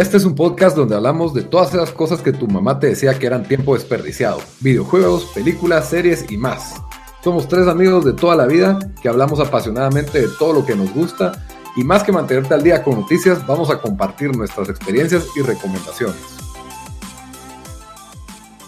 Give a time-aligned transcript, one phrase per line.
[0.00, 3.18] Este es un podcast donde hablamos de todas esas cosas que tu mamá te decía
[3.18, 4.40] que eran tiempo desperdiciado.
[4.60, 6.76] Videojuegos, películas, series y más.
[7.22, 10.90] Somos tres amigos de toda la vida que hablamos apasionadamente de todo lo que nos
[10.94, 11.46] gusta
[11.76, 16.16] y más que mantenerte al día con noticias, vamos a compartir nuestras experiencias y recomendaciones.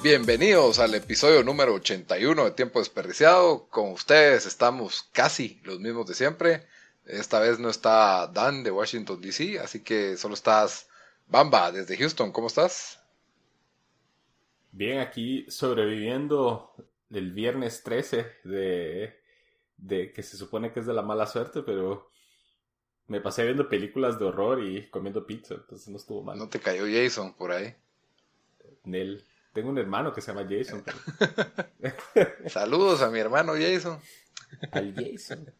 [0.03, 3.69] Bienvenidos al episodio número 81 de Tiempo Desperdiciado.
[3.71, 6.67] Con ustedes estamos casi los mismos de siempre.
[7.07, 10.92] Esta vez no está Dan de Washington DC, así que solo estás
[11.33, 12.30] Bamba desde Houston.
[12.30, 13.00] ¿Cómo estás?
[14.70, 16.75] Bien, aquí sobreviviendo
[17.11, 19.19] el viernes 13 de,
[19.78, 22.10] de que se supone que es de la mala suerte, pero
[23.08, 26.38] me pasé viendo películas de horror y comiendo pizza, entonces no estuvo mal.
[26.38, 27.75] No te cayó Jason por ahí.
[28.84, 29.27] Nel.
[29.55, 30.83] Tengo un hermano que se llama Jason.
[32.47, 33.98] Saludos a mi hermano Jason.
[34.70, 35.53] Al Jason.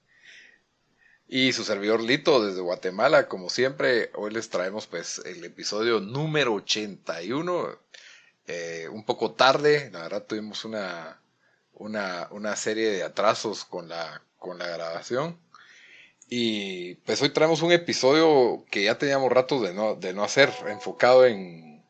[1.35, 6.53] Y su servidor Lito desde Guatemala, como siempre, hoy les traemos pues el episodio número
[6.53, 7.79] 81.
[8.49, 11.23] Eh, un poco tarde, la verdad tuvimos una,
[11.73, 15.39] una, una serie de atrasos con la, con la grabación.
[16.29, 20.53] Y pues hoy traemos un episodio que ya teníamos rato de no, de no hacer,
[20.69, 21.83] enfocado en,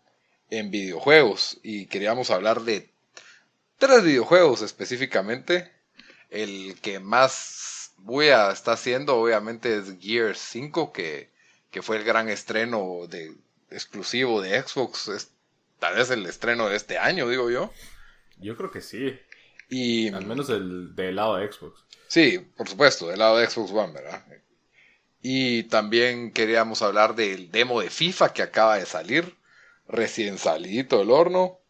[0.51, 1.59] en videojuegos.
[1.65, 2.93] Y queríamos hablar de
[3.79, 5.73] tres videojuegos específicamente.
[6.31, 11.31] El que más Buya está haciendo obviamente es Gears 5, que,
[11.71, 13.35] que fue el gran estreno de,
[13.71, 15.09] exclusivo de Xbox.
[15.09, 15.31] Es,
[15.79, 17.73] tal vez el estreno de este año, digo yo.
[18.39, 19.19] Yo creo que sí.
[19.69, 21.85] Y, Al menos del, del lado de Xbox.
[22.09, 24.25] Sí, por supuesto, del lado de Xbox One, ¿verdad?
[25.23, 29.37] Y también queríamos hablar del demo de FIFA que acaba de salir,
[29.87, 31.61] recién salido del horno.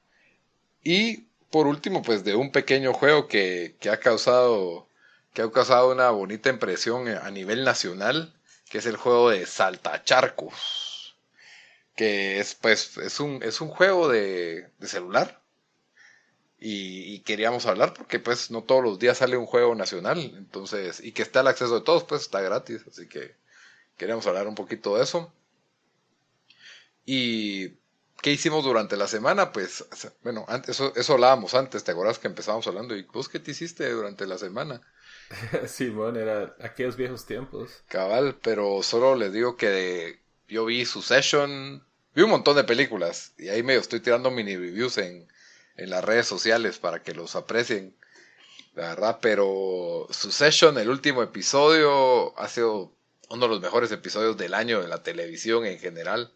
[0.82, 4.88] Y por último, pues de un pequeño juego que, que ha causado
[5.32, 8.34] que ha causado una bonita impresión a nivel nacional,
[8.70, 11.16] que es el juego de Saltacharcos.
[11.96, 15.42] Que es pues es un, es un juego de, de celular,
[16.58, 21.00] y, y, queríamos hablar porque pues no todos los días sale un juego nacional, entonces,
[21.00, 23.34] y que está al acceso de todos, pues está gratis, así que
[23.96, 25.32] queríamos hablar un poquito de eso.
[27.04, 27.70] Y
[28.22, 29.52] ¿qué hicimos durante la semana?
[29.52, 29.84] Pues,
[30.22, 32.96] bueno, antes, eso, eso hablábamos antes, ¿te acuerdas que empezamos hablando?
[32.96, 34.80] ¿Y vos qué te hiciste durante la semana?
[35.94, 37.82] bueno, era aquellos viejos tiempos.
[37.88, 41.84] Cabal, pero solo les digo que yo vi Succession,
[42.14, 45.28] vi un montón de películas, y ahí medio estoy tirando mini reviews en,
[45.76, 47.94] en las redes sociales para que los aprecien.
[48.74, 52.92] La verdad, pero Succession, el último episodio, ha sido
[53.30, 56.32] uno de los mejores episodios del año de la televisión en general.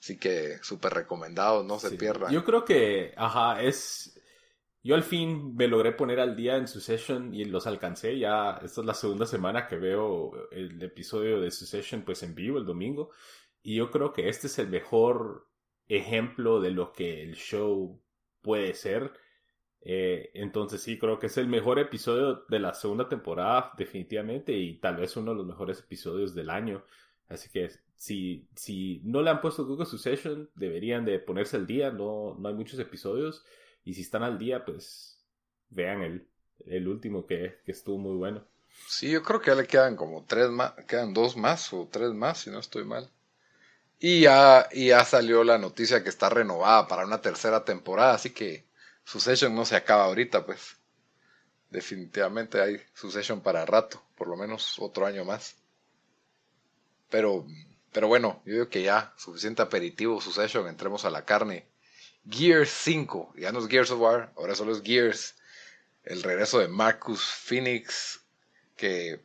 [0.00, 1.96] Así que súper recomendado, no se Sí.
[1.96, 2.32] pierdan.
[2.32, 4.15] Yo creo que, ajá, es...
[4.86, 8.20] Yo al fin me logré poner al día en Succession y los alcancé.
[8.20, 12.58] Ya, esta es la segunda semana que veo el episodio de Succession pues en vivo
[12.58, 13.10] el domingo.
[13.64, 15.48] Y yo creo que este es el mejor
[15.88, 18.00] ejemplo de lo que el show
[18.42, 19.12] puede ser.
[19.80, 24.78] Eh, entonces sí, creo que es el mejor episodio de la segunda temporada definitivamente y
[24.78, 26.84] tal vez uno de los mejores episodios del año.
[27.28, 31.90] Así que si, si no le han puesto Google Succession, deberían de ponerse al día.
[31.90, 33.44] No, no hay muchos episodios.
[33.86, 35.16] Y si están al día, pues
[35.70, 36.28] vean el,
[36.66, 38.44] el último que, que estuvo muy bueno.
[38.88, 42.12] Sí, yo creo que ya le quedan como tres más, quedan dos más o tres
[42.12, 43.08] más, si no estoy mal.
[44.00, 48.30] Y ya, y ya salió la noticia que está renovada para una tercera temporada, así
[48.30, 48.66] que
[49.04, 50.76] Succession no se acaba ahorita, pues.
[51.70, 55.56] Definitivamente hay Succession para rato, por lo menos otro año más.
[57.08, 57.46] Pero,
[57.92, 61.66] pero bueno, yo digo que ya, suficiente aperitivo Succession, entremos a la carne.
[62.28, 65.36] Gears 5, ya no es Gears of War, ahora solo es Gears.
[66.04, 68.20] El regreso de Marcus Phoenix,
[68.76, 69.20] que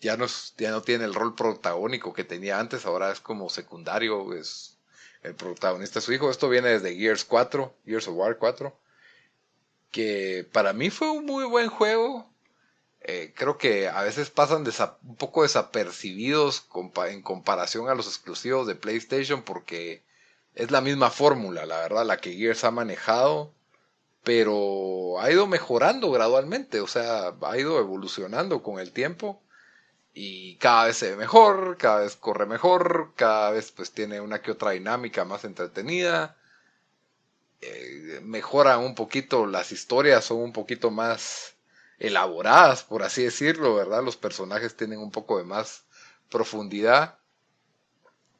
[0.00, 0.26] ya no,
[0.56, 4.78] ya no tiene el rol protagónico que tenía antes, ahora es como secundario, es
[5.22, 6.30] el protagonista su hijo.
[6.30, 8.78] Esto viene desde Gears 4, Gears of War 4,
[9.90, 12.30] que para mí fue un muy buen juego.
[13.00, 14.66] Eh, creo que a veces pasan
[15.02, 16.66] un poco desapercibidos
[17.08, 20.02] en comparación a los exclusivos de PlayStation porque
[20.58, 23.54] es la misma fórmula, la verdad, la que Gears ha manejado,
[24.24, 29.42] pero ha ido mejorando gradualmente, o sea, ha ido evolucionando con el tiempo.
[30.14, 34.42] y cada vez se ve mejor, cada vez corre mejor, cada vez pues tiene una
[34.42, 36.36] que otra dinámica más entretenida.
[37.60, 41.54] Eh, mejoran un poquito las historias, son un poquito más
[41.98, 44.02] elaboradas, por así decirlo, ¿verdad?
[44.04, 45.84] Los personajes tienen un poco de más
[46.30, 47.18] profundidad,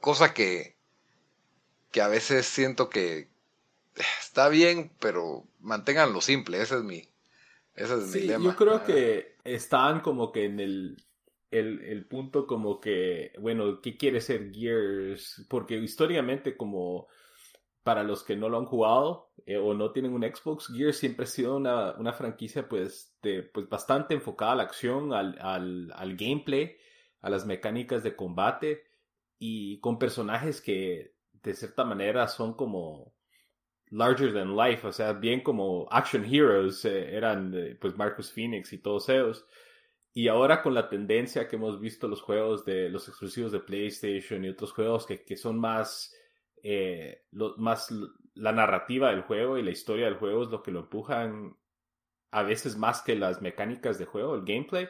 [0.01, 0.78] cosa que,
[1.91, 3.29] que a veces siento que
[4.21, 7.09] está bien, pero manténganlo simple, ese es mi,
[7.75, 8.45] ese es mi lema.
[8.45, 11.05] Yo creo que están como que en el,
[11.51, 15.47] el, el, punto como que, bueno, ¿qué quiere ser Gears?
[15.49, 17.09] Porque históricamente como
[17.83, 21.25] para los que no lo han jugado eh, o no tienen un Xbox, Gears siempre
[21.25, 25.91] ha sido una, una franquicia pues, de, pues bastante enfocada a la acción, al, al,
[25.95, 26.77] al, gameplay,
[27.23, 28.85] a las mecánicas de combate
[29.39, 33.15] y con personajes que de cierta manera son como
[33.91, 38.79] larger than life, o sea, bien como action heroes eh, eran pues Marcus Phoenix y
[38.79, 39.47] todos ellos.
[40.13, 44.45] Y ahora con la tendencia que hemos visto los juegos de los exclusivos de PlayStation
[44.45, 46.13] y otros juegos que, que son más
[46.63, 47.25] eh,
[47.57, 47.93] más
[48.35, 51.57] la narrativa del juego y la historia del juego es lo que lo empujan
[52.31, 54.89] a veces más que las mecánicas de juego, el gameplay.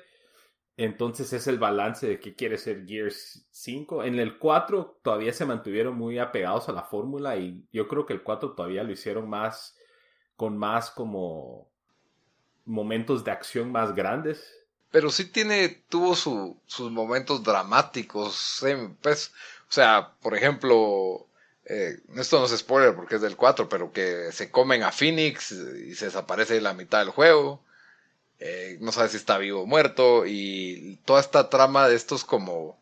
[0.78, 4.04] Entonces es el balance de qué quiere ser Gears 5.
[4.04, 8.12] En el 4 todavía se mantuvieron muy apegados a la fórmula y yo creo que
[8.12, 9.76] el 4 todavía lo hicieron más
[10.36, 11.68] con más como
[12.64, 14.54] momentos de acción más grandes.
[14.92, 18.64] Pero sí tiene, tuvo sus momentos dramáticos.
[19.02, 19.32] Pues,
[19.68, 21.26] o sea, por ejemplo,
[21.64, 25.50] eh, esto no es spoiler porque es del 4, pero que se comen a Phoenix
[25.50, 27.64] y se desaparece la mitad del juego.
[28.38, 30.26] Eh, no sabe si está vivo o muerto.
[30.26, 32.78] Y toda esta trama de estos como...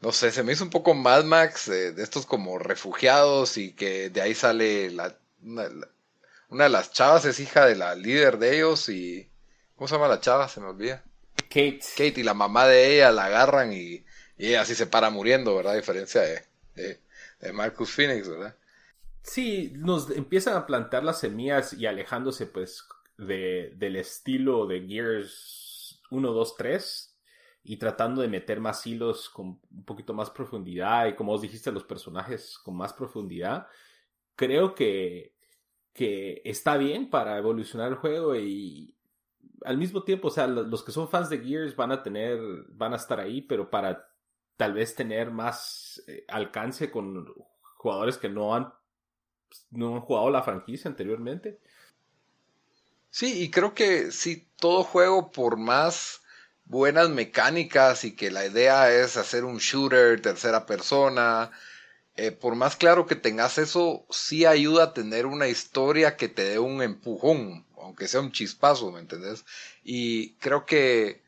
[0.00, 3.72] No sé, se me hizo un poco Mad Max, eh, de estos como refugiados y
[3.72, 8.56] que de ahí sale la, una, de las chavas es hija de la líder de
[8.56, 9.28] ellos y...
[9.74, 10.48] ¿Cómo se llama la chava?
[10.48, 11.02] Se me olvida.
[11.48, 11.80] Kate.
[11.96, 14.04] Kate y la mamá de ella la agarran y,
[14.38, 15.74] y ella así se para muriendo, ¿verdad?
[15.74, 16.46] A diferencia de
[17.40, 18.56] de Marcus Phoenix, ¿verdad?
[19.22, 22.84] Sí, nos empiezan a plantar las semillas y alejándose pues
[23.18, 27.18] de, del estilo de Gears 1, 2, 3
[27.64, 31.72] y tratando de meter más hilos con un poquito más profundidad y como os dijiste
[31.72, 33.66] los personajes con más profundidad.
[34.36, 35.34] Creo que,
[35.92, 38.96] que está bien para evolucionar el juego y
[39.64, 42.38] al mismo tiempo, o sea, los que son fans de Gears van a tener,
[42.68, 44.08] van a estar ahí, pero para
[44.56, 47.26] tal vez tener más eh, alcance con
[47.76, 48.72] jugadores que no han,
[49.70, 51.60] no han jugado la franquicia anteriormente.
[53.16, 56.20] Sí, y creo que si todo juego, por más
[56.66, 61.50] buenas mecánicas y que la idea es hacer un shooter tercera persona,
[62.16, 66.44] eh, por más claro que tengas eso, sí ayuda a tener una historia que te
[66.44, 69.46] dé un empujón, aunque sea un chispazo, ¿me entendés?
[69.82, 71.22] Y creo que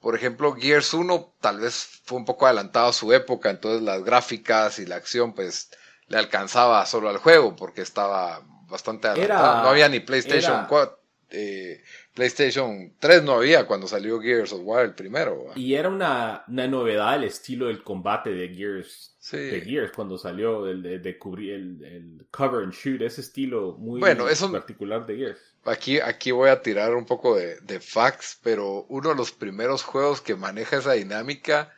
[0.00, 4.04] por ejemplo, Gears 1 tal vez fue un poco adelantado a su época, entonces las
[4.04, 5.70] gráficas y la acción pues
[6.08, 9.62] le alcanzaba solo al juego porque estaba bastante adelantado.
[9.62, 11.01] no había ni PlayStation 4.
[11.34, 11.82] Eh,
[12.12, 15.46] PlayStation 3 no había cuando salió Gears of War el primero.
[15.56, 19.16] Y era una, novedad el estilo del combate de Gears.
[19.30, 25.06] De Gears cuando salió el de, cubrir el, cover and shoot, ese estilo muy particular
[25.06, 25.40] de Gears.
[25.64, 29.82] Aquí, aquí voy a tirar un poco de, de facts, pero uno de los primeros
[29.82, 31.72] juegos que maneja esa dinámica,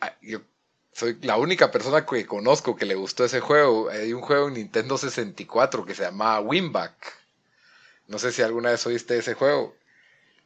[0.00, 0.40] ah, yo
[0.92, 3.88] soy la única persona que conozco que le gustó ese juego.
[3.88, 7.19] Hay un juego en Nintendo 64 que se llama Winback.
[8.10, 9.76] No sé si alguna vez oíste ese juego.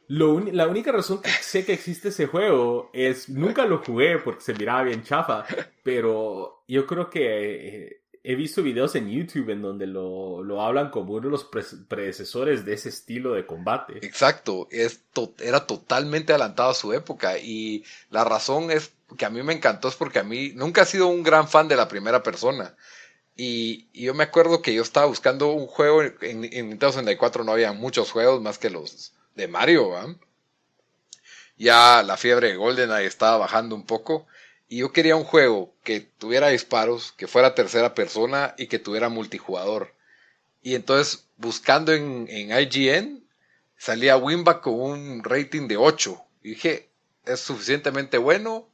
[0.07, 4.53] la única razón que sé que existe ese juego es, nunca lo jugué porque se
[4.53, 5.45] miraba bien chafa,
[5.83, 10.91] pero yo creo que eh, he visto videos en YouTube en donde lo, lo hablan
[10.91, 11.49] como uno de los
[11.87, 13.97] predecesores de ese estilo de combate.
[14.05, 15.03] Exacto, es
[15.39, 19.87] era totalmente adelantado a su época y la razón es que a mí me encantó
[19.87, 22.75] es porque a mí nunca he sido un gran fan de la primera persona.
[23.35, 27.51] Y, yo me acuerdo que yo estaba buscando un juego, en, en, Nintendo 64 no
[27.51, 29.91] había muchos juegos más que los de Mario,
[31.57, 34.25] Ya la fiebre de GoldenEye estaba bajando un poco
[34.67, 39.09] y yo quería un juego que tuviera disparos, que fuera tercera persona y que tuviera
[39.09, 39.93] multijugador.
[40.61, 43.27] Y entonces, buscando en, en IGN,
[43.77, 46.19] salía Winback con un rating de 8.
[46.41, 46.89] Y dije,
[47.25, 48.67] es suficientemente bueno,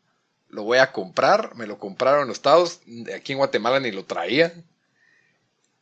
[0.52, 1.56] lo voy a comprar.
[1.56, 2.82] Me lo compraron en los Estados,
[3.16, 4.66] aquí en Guatemala ni lo traían.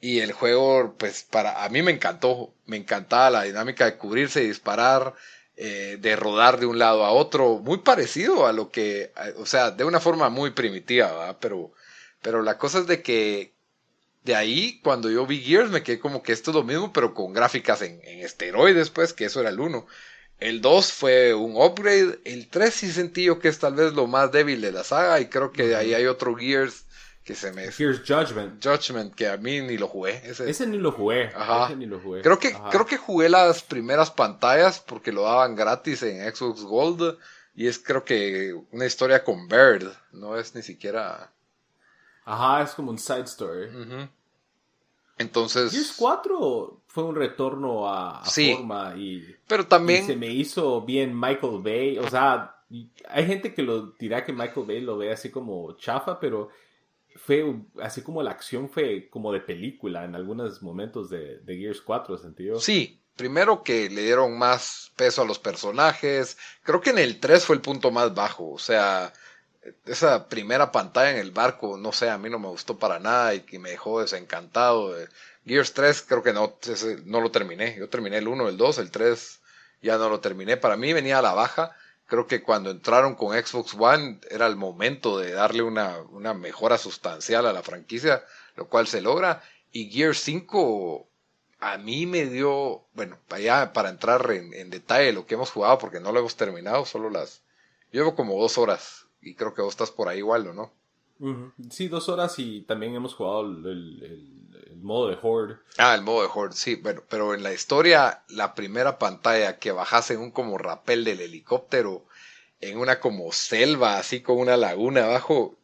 [0.02, 4.42] Y el juego, pues para a mí me encantó, me encantaba la dinámica de cubrirse
[4.44, 5.14] y disparar,
[5.58, 9.72] eh, de rodar de un lado a otro, muy parecido a lo que, o sea,
[9.72, 11.74] de una forma muy primitiva, Pero,
[12.22, 13.54] pero la cosa es de que
[14.24, 17.14] de ahí, cuando yo vi Gears, me quedé como que esto es lo mismo, pero
[17.14, 19.88] con gráficas en, esteroides, pues, que eso era el uno.
[20.40, 22.20] El 2 fue un upgrade.
[22.24, 25.20] El 3 sí sentí yo que es tal vez lo más débil de la saga.
[25.20, 26.86] Y creo que ahí hay otro Gears
[27.26, 27.70] que se me...
[27.72, 28.64] Gears Judgment.
[28.64, 30.22] Judgment, que a mí ni lo jugué.
[30.24, 31.28] Ese, Ese ni lo jugué.
[31.36, 31.66] Ajá.
[31.66, 32.22] Ese ni lo jugué.
[32.22, 32.70] Creo que, Ajá.
[32.70, 37.18] creo que jugué las primeras pantallas porque lo daban gratis en Xbox Gold.
[37.54, 39.92] Y es creo que una historia con Bird.
[40.14, 41.32] No es ni siquiera...
[42.24, 43.70] Ajá, es como un side story.
[45.18, 45.72] Entonces...
[45.72, 48.54] Gears 4 fue un retorno a, a Sí.
[48.54, 50.06] forma y, Pero y también...
[50.06, 51.98] se me hizo bien Michael Bay.
[52.00, 52.58] O sea,
[53.08, 56.50] hay gente que lo dirá que Michael Bay lo ve así como chafa, pero
[57.16, 61.82] fue así como la acción fue como de película en algunos momentos de, de Gears
[61.82, 62.60] 4, sentido.
[62.60, 66.38] Sí, primero que le dieron más peso a los personajes.
[66.64, 68.52] Creo que en el 3 fue el punto más bajo.
[68.52, 69.14] O sea,
[69.86, 73.36] esa primera pantalla en el barco, no sé, a mí no me gustó para nada
[73.36, 74.96] y que me dejó desencantado.
[75.46, 76.58] Gears 3 creo que no,
[77.06, 77.76] no lo terminé.
[77.78, 79.40] Yo terminé el 1, el 2, el 3
[79.82, 80.58] ya no lo terminé.
[80.58, 81.76] Para mí venía a la baja.
[82.06, 86.78] Creo que cuando entraron con Xbox One era el momento de darle una, una mejora
[86.78, 88.24] sustancial a la franquicia,
[88.56, 89.44] lo cual se logra.
[89.72, 91.10] Y Gears 5
[91.60, 96.00] a mí me dio, bueno, allá para entrar en, detalle lo que hemos jugado, porque
[96.00, 97.44] no lo hemos terminado, solo las...
[97.92, 100.72] Llevo como dos horas y creo que vos estás por ahí igual, ¿o no?
[101.70, 104.40] Sí, dos horas y también hemos jugado el, el- el-
[104.72, 105.58] el modo de Horde.
[105.78, 109.72] Ah, el modo de Horde, sí, bueno, pero en la historia, la primera pantalla que
[109.72, 112.06] bajas en un como rapel del helicóptero,
[112.62, 115.58] en una como selva, así con una laguna abajo,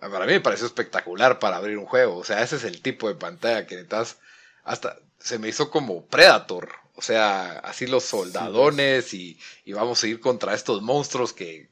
[0.00, 2.16] para mí me pareció espectacular para abrir un juego.
[2.18, 4.18] O sea, ese es el tipo de pantalla que necesitas.
[4.64, 6.68] Hasta se me hizo como Predator.
[6.94, 11.68] O sea, así los soldadones y, y vamos a ir contra estos monstruos que,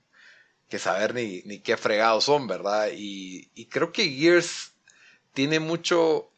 [0.68, 2.88] que saber ni, ni qué fregados son, ¿verdad?
[2.94, 4.72] Y, y creo que Gears
[5.32, 6.30] tiene mucho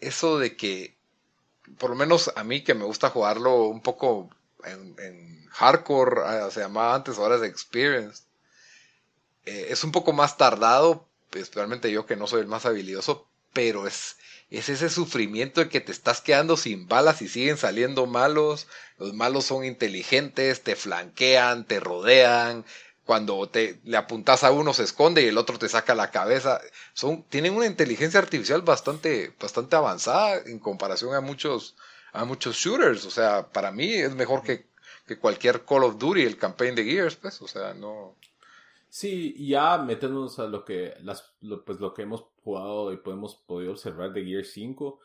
[0.00, 0.96] eso de que,
[1.78, 4.30] por lo menos a mí que me gusta jugarlo un poco
[4.64, 8.22] en, hardcore, ah, se llamaba antes, ahora es experience.
[9.44, 13.86] Eh, es un poco más tardado, especialmente yo que no soy el más habilidoso, pero
[13.86, 14.16] es,
[14.50, 18.68] es ese sufrimiento de que te estás quedando sin balas y siguen saliendo malos.
[18.98, 22.64] Los malos son inteligentes, te flanquean, te rodean.
[23.08, 26.60] Cuando te le apuntas a uno se esconde y el otro te saca la cabeza.
[26.92, 31.74] Son, tienen una inteligencia artificial bastante, bastante avanzada en comparación a muchos,
[32.12, 33.06] a muchos shooters.
[33.06, 34.66] O sea, para mí es mejor que,
[35.06, 37.40] que cualquier Call of Duty, el campaign de Gears, pues.
[37.40, 38.14] O sea, no.
[38.90, 43.36] Sí, ya metiéndonos a lo que, las, lo, pues lo que hemos jugado y podemos
[43.36, 45.00] podido observar de Gear 5,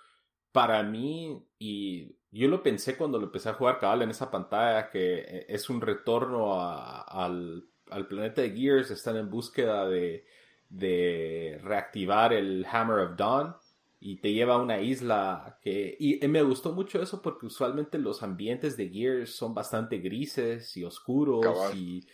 [0.51, 4.89] para mí, y yo lo pensé cuando lo empecé a jugar cabal en esa pantalla,
[4.89, 10.25] que eh, es un retorno al, al planeta de Gears, están en búsqueda de,
[10.69, 13.55] de reactivar el Hammer of Dawn
[13.99, 15.95] y te lleva a una isla que...
[15.99, 20.75] Y, y me gustó mucho eso porque usualmente los ambientes de Gears son bastante grises
[20.77, 21.73] y oscuros Cabal.
[21.73, 22.05] y...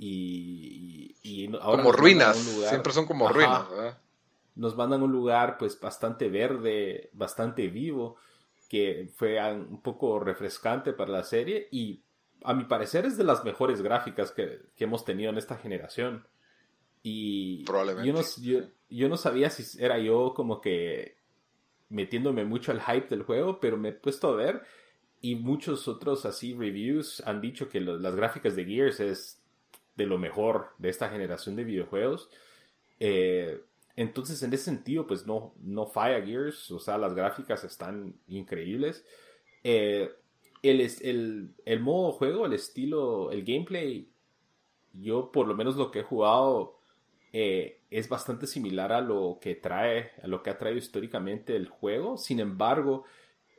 [0.00, 2.36] Y, y- ahora como ruinas.
[2.68, 3.34] Siempre son como Ajá.
[3.34, 3.98] ruinas, ¿verdad?
[4.54, 8.16] nos mandan a un lugar pues bastante verde, bastante vivo,
[8.68, 12.02] que fue un poco refrescante para la serie y
[12.42, 16.26] a mi parecer es de las mejores gráficas que, que hemos tenido en esta generación.
[17.02, 18.08] Y Probablemente.
[18.08, 21.16] Yo, no, yo, yo no sabía si era yo como que
[21.88, 24.62] metiéndome mucho al hype del juego, pero me he puesto a ver
[25.20, 29.42] y muchos otros así reviews han dicho que lo- las gráficas de Gears es
[29.96, 32.30] de lo mejor de esta generación de videojuegos.
[33.00, 33.60] Eh,
[33.96, 39.04] entonces, en ese sentido, pues no, no falla Gears, o sea, las gráficas están increíbles.
[39.64, 40.12] Eh,
[40.62, 44.08] el, el, el modo juego, el estilo, el gameplay,
[44.92, 46.78] yo por lo menos lo que he jugado
[47.32, 51.68] eh, es bastante similar a lo que trae, a lo que ha traído históricamente el
[51.68, 52.16] juego.
[52.16, 53.04] Sin embargo,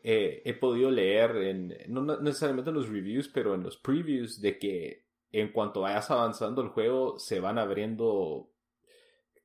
[0.03, 4.58] eh, he podido leer, en, no necesariamente en los reviews, pero en los previews, de
[4.58, 8.50] que en cuanto vayas avanzando el juego, se van abriendo.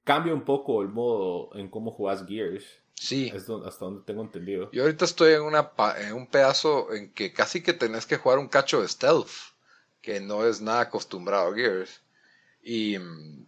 [0.04, 2.82] Cambia un poco el modo en cómo juegas Gears.
[2.94, 3.30] Sí.
[3.34, 4.70] Es hasta donde tengo entendido.
[4.72, 8.16] Yo ahorita estoy en, una pa- en un pedazo en que casi que tenés que
[8.16, 9.28] jugar un cacho de stealth,
[10.00, 12.00] que no es nada acostumbrado a Gears.
[12.62, 13.46] Y mm,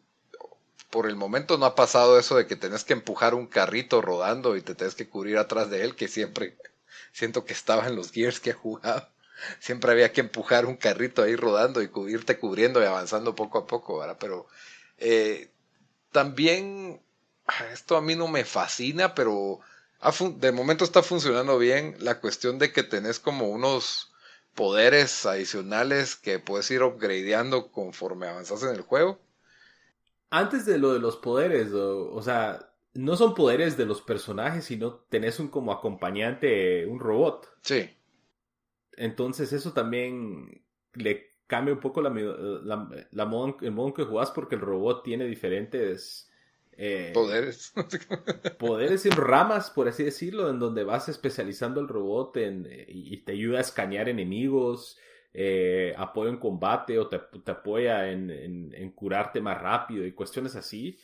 [0.91, 4.57] por el momento no ha pasado eso de que tenés que empujar un carrito rodando
[4.57, 6.57] y te tenés que cubrir atrás de él, que siempre
[7.12, 9.09] siento que estaba en los Gears que he jugado.
[9.61, 13.67] Siempre había que empujar un carrito ahí rodando y cubrirte cubriendo y avanzando poco a
[13.67, 14.17] poco, ¿verdad?
[14.19, 14.47] Pero
[14.99, 15.50] eh,
[16.12, 17.00] también
[17.73, 19.61] esto a mí no me fascina, pero
[20.37, 24.12] de momento está funcionando bien la cuestión de que tenés como unos
[24.55, 29.19] poderes adicionales que puedes ir upgradeando conforme avanzas en el juego.
[30.31, 34.65] Antes de lo de los poderes, o, o sea, no son poderes de los personajes,
[34.65, 37.49] sino tenés un como acompañante, un robot.
[37.62, 37.91] Sí,
[38.97, 44.05] Entonces eso también le cambia un poco la, la, la modo, el modo en que
[44.05, 46.31] jugás porque el robot tiene diferentes
[46.76, 47.73] eh, poderes.
[48.59, 53.33] poderes y ramas, por así decirlo, en donde vas especializando el robot en, y te
[53.33, 54.99] ayuda a escanear enemigos,
[55.38, 60.56] eh, apoya en combate o te, te apoya en, en, curarte más rápido y cuestiones
[60.56, 60.99] así.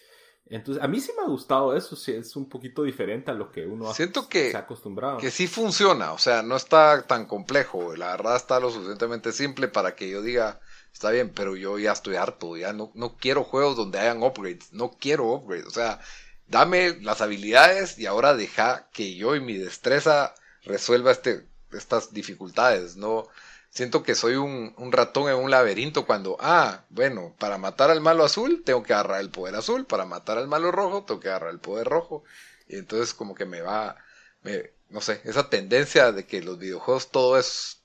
[0.47, 3.53] Entonces, a mí sí me ha gustado eso, sí, es un poquito diferente a lo
[3.53, 5.19] que uno Siento que, se ha acostumbrado.
[5.19, 9.69] Que sí funciona, o sea, no está tan complejo, la verdad está lo suficientemente simple
[9.69, 10.61] para que yo diga,
[10.93, 14.73] está bien, pero yo ya estoy harto, ya no, no quiero juegos donde hayan upgrades,
[14.73, 16.01] no quiero upgrades, o sea,
[16.47, 20.35] dame las habilidades y ahora deja que yo y mi destreza
[20.65, 23.29] resuelva este, estas dificultades, no
[23.71, 28.03] siento que soy un, un, ratón en un laberinto cuando, ah, bueno, para matar al
[28.03, 31.29] malo azul tengo que agarrar el poder azul, para matar al malo rojo tengo que
[31.31, 32.23] agarrar el poder rojo,
[32.69, 33.97] y entonces como que me va,
[34.43, 37.82] me, no sé, esa tendencia de que los videojuegos todo es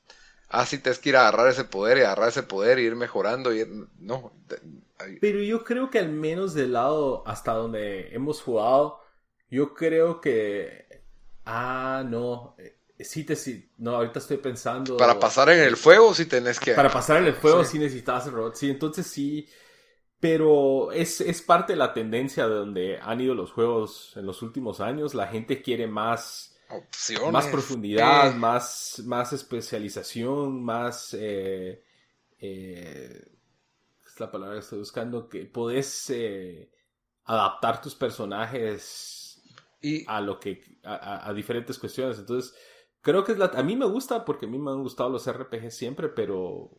[0.50, 2.96] ah, sí, tienes que ir a agarrar ese poder y agarrar ese poder y ir
[2.96, 3.54] mejorando.
[3.54, 3.66] Y
[4.00, 4.32] no.
[5.22, 9.00] Pero yo creo que al menos del lado hasta donde hemos jugado,
[9.50, 11.04] yo creo que.
[11.46, 12.56] Ah, no.
[12.58, 14.98] Eh, sí, te, sí, no, ahorita estoy pensando.
[14.98, 16.74] Para pasar en el fuego, sí tenés que.
[16.74, 18.56] Para pasar en el fuego, sí, necesitabas el robot.
[18.56, 19.48] Sí, entonces sí.
[20.20, 24.42] Pero es, es parte de la tendencia de donde han ido los juegos en los
[24.42, 25.14] últimos años.
[25.14, 26.57] La gente quiere más
[27.32, 31.14] más profundidad, más, más especialización, más...
[31.14, 31.84] Eh,
[32.40, 33.32] eh,
[34.06, 36.72] es la palabra que estoy buscando, que podés eh,
[37.26, 39.42] adaptar tus personajes
[40.08, 42.20] a lo que a, diferentes cuestiones.
[42.20, 42.56] Entonces,
[43.02, 45.32] creo que es la, a mí me gusta porque a mí me han gustado los
[45.32, 46.72] RPG siempre, pero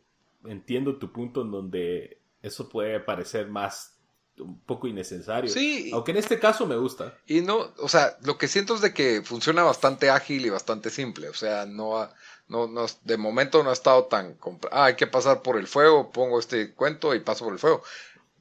[0.45, 3.98] entiendo tu punto en donde eso puede parecer más
[4.41, 5.51] un poco innecesario.
[5.51, 5.91] Sí.
[5.93, 7.15] Aunque en este caso me gusta.
[7.27, 10.91] Y no, o sea, lo que siento es de que funciona bastante ágil y bastante
[10.91, 11.29] simple.
[11.29, 12.09] O sea, no,
[12.49, 14.37] no, no de momento no ha estado tan.
[14.71, 17.83] Ah, hay que pasar por el fuego, pongo este cuento y paso por el fuego.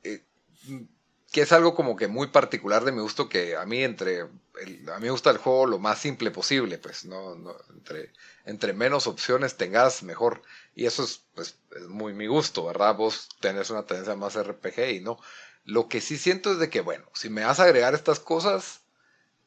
[0.03, 0.23] Eh,
[1.31, 4.27] que es algo como que muy particular de mi gusto que a mí entre a
[4.99, 8.11] mí me gusta el juego lo más simple posible pues no, no entre
[8.45, 10.41] entre menos opciones tengas mejor
[10.73, 14.95] y eso es pues es muy mi gusto verdad vos tenés una tendencia más RPG
[14.95, 15.19] y no
[15.67, 18.79] lo que sí siento es de que, bueno, si me vas a agregar estas cosas,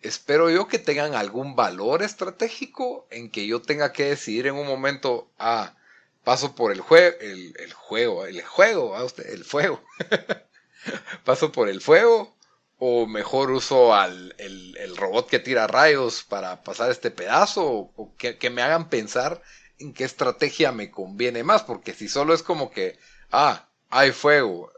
[0.02, 4.66] espero yo que tengan algún valor estratégico en que yo tenga que decidir en un
[4.66, 5.74] momento, ah,
[6.22, 9.82] paso por el, juego, el, juego, el juego, ah, usted, el fuego.
[11.24, 12.36] paso por el fuego
[12.78, 18.36] o mejor uso al el, robot que tira rayos para pasar este pedazo o, que,
[18.36, 19.40] que, me hagan pensar
[19.78, 22.98] en qué estrategia me conviene más porque si solo es como que
[23.30, 24.72] ah hay fuego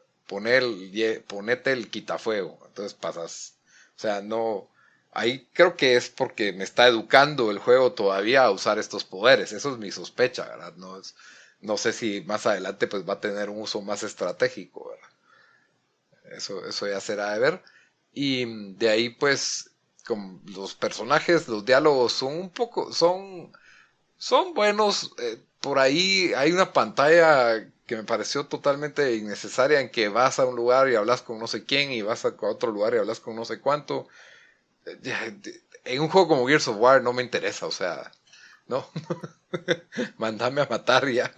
[1.26, 2.58] ponete el quitafuego.
[2.66, 3.54] Entonces pasas,
[3.96, 4.68] o sea, no,
[5.12, 9.52] ahí creo que es porque me está educando el juego todavía a usar estos poderes.
[9.52, 10.74] Eso es mi sospecha, ¿verdad?
[10.76, 11.00] No,
[11.60, 16.36] no sé si más adelante pues va a tener un uso más estratégico, ¿verdad?
[16.36, 17.62] Eso, eso ya será de ver.
[18.12, 19.70] Y de ahí pues
[20.06, 23.52] con los personajes, los diálogos son un poco, son,
[24.16, 25.14] son buenos.
[25.18, 30.46] Eh, por ahí hay una pantalla que me pareció totalmente innecesaria en que vas a
[30.46, 33.20] un lugar y hablas con no sé quién y vas a otro lugar y hablas
[33.20, 34.08] con no sé cuánto.
[35.84, 38.10] En un juego como Gears of War no me interesa, o sea,
[38.66, 38.86] no.
[40.16, 41.30] Mándame a matar ya.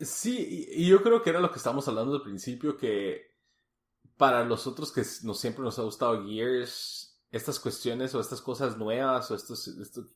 [0.00, 3.34] Sí, y yo creo que era lo que estábamos hablando al principio, que
[4.16, 8.78] para los otros que nos, siempre nos ha gustado Gears, estas cuestiones o estas cosas
[8.78, 9.54] nuevas o esto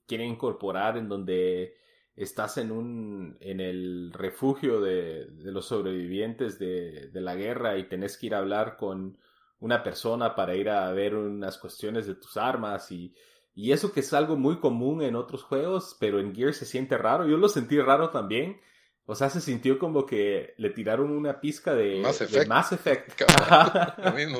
[0.06, 1.76] quieren incorporar en donde
[2.16, 7.88] estás en un en el refugio de, de los sobrevivientes de, de, la guerra y
[7.88, 9.18] tenés que ir a hablar con
[9.60, 13.14] una persona para ir a ver unas cuestiones de tus armas y,
[13.54, 16.96] y eso que es algo muy común en otros juegos, pero en Gear se siente
[16.96, 17.26] raro.
[17.26, 18.60] Yo lo sentí raro también.
[19.04, 22.42] O sea, se sintió como que le tiraron una pizca de Mass Effect.
[22.42, 23.20] De Mass Effect.
[24.04, 24.38] lo mismo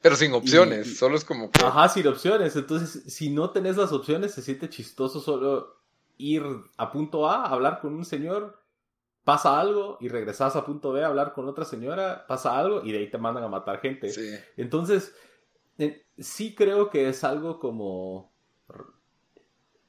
[0.00, 1.64] Pero sin opciones, solo es como que...
[1.64, 2.56] Ajá, sin opciones.
[2.56, 5.81] Entonces, si no tenés las opciones, se siente chistoso solo
[6.22, 6.44] ir
[6.76, 8.62] a punto A, hablar con un señor,
[9.24, 12.92] pasa algo y regresas a punto B a hablar con otra señora, pasa algo y
[12.92, 14.10] de ahí te mandan a matar gente.
[14.56, 15.14] Entonces,
[15.78, 18.32] eh, sí creo que es algo como...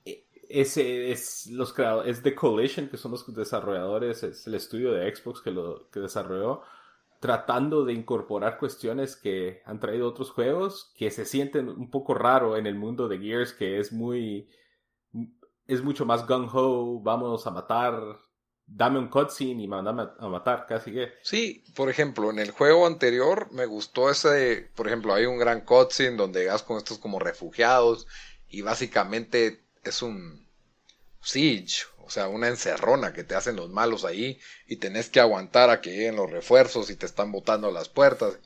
[0.06, 1.74] Eh, ese es los
[2.06, 6.00] es The Coalition, que son los desarrolladores, es el estudio de Xbox que lo que
[6.00, 6.62] desarrolló,
[7.19, 12.58] tratando de incorporar cuestiones que han traído otros juegos que se sienten un poco raro
[12.58, 14.50] en el mundo de Gears, que es muy
[15.67, 17.93] es mucho más gung ho, vamos a matar,
[18.65, 21.13] dame un cutscene y mandame a matar, casi que.
[21.21, 25.62] Sí, por ejemplo, en el juego anterior me gustó ese, por ejemplo, hay un gran
[25.62, 28.08] cutscene donde llegas con estos como refugiados
[28.47, 30.47] y básicamente es un
[31.21, 35.69] siege O sea, una encerrona que te hacen los malos ahí y tenés que aguantar
[35.69, 38.39] a que lleguen los refuerzos y te están botando las puertas.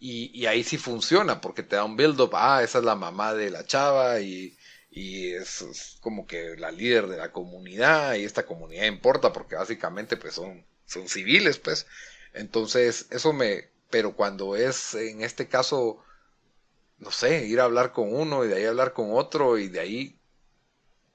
[0.00, 2.30] Y, ahí sí funciona porque te da un build-up.
[2.34, 4.56] Ah, esa es la mamá de la chava y,
[4.94, 10.34] es, como que la líder de la comunidad y esta comunidad importa porque básicamente pues
[10.34, 11.86] son, son civiles pues.
[12.32, 13.68] Entonces eso me...
[13.90, 16.02] Pero cuando es en este caso,
[16.98, 19.80] no sé, ir a hablar con uno y de ahí hablar con otro y de
[19.80, 20.18] ahí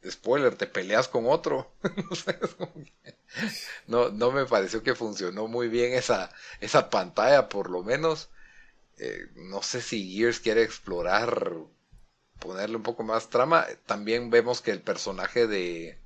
[0.08, 1.72] spoiler, te peleas con otro.
[3.88, 8.30] no, no me pareció que funcionó muy bien esa, esa pantalla, por lo menos.
[8.98, 11.54] Eh, no sé si Gears quiere explorar,
[12.40, 13.68] ponerle un poco más trama.
[13.86, 15.98] También vemos que el personaje de...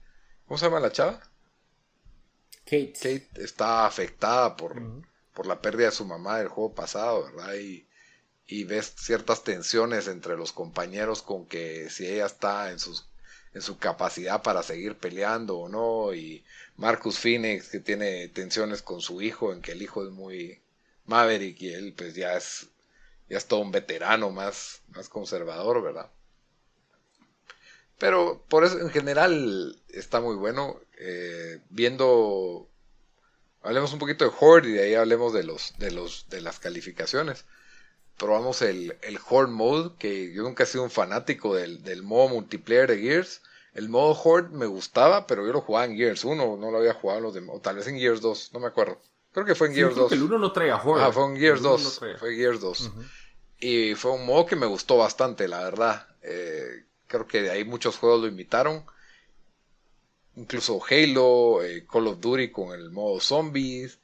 [0.47, 1.21] ¿Cómo se llama la chava?
[2.65, 2.93] Kate.
[2.93, 4.81] Kate está afectada por,
[5.33, 7.55] por la pérdida de su mamá del juego pasado, ¿verdad?
[7.55, 7.87] Y,
[8.47, 13.05] y ves ciertas tensiones entre los compañeros con que si ella está en sus
[13.53, 16.43] en su capacidad para seguir peleando o no, y
[16.75, 20.59] Marcus Phoenix que tiene tensiones con su hijo, en que el hijo es muy
[21.05, 22.67] Maverick y él pues ya es,
[23.29, 26.09] ya es todo un veterano más, más conservador, ¿verdad?
[28.03, 30.77] Pero por eso en general está muy bueno.
[30.99, 32.67] Eh, viendo,
[33.61, 36.59] hablemos un poquito de Horde y de ahí hablemos de los, de los, de las
[36.59, 37.45] calificaciones
[38.17, 42.27] probamos el, el Horde Mode, que yo nunca he sido un fanático del, del modo
[42.27, 43.41] multiplayer de Gears.
[43.73, 46.93] El modo Horde me gustaba, pero yo lo jugaba en Gears 1, no lo había
[46.95, 49.01] jugado los demás, o tal vez en Gears 2, no me acuerdo.
[49.31, 50.11] Creo que fue en Gears 2.
[50.11, 51.05] el 1 no traía Horde.
[51.05, 52.01] Ah, fue en Gears 2.
[52.19, 52.91] fue Gears 2.
[53.59, 56.05] Y fue un modo que me gustó bastante, la verdad.
[56.21, 58.83] Eh, creo que de ahí muchos juegos lo imitaron.
[60.35, 63.99] Incluso Halo, eh, Call of Duty con el modo zombies.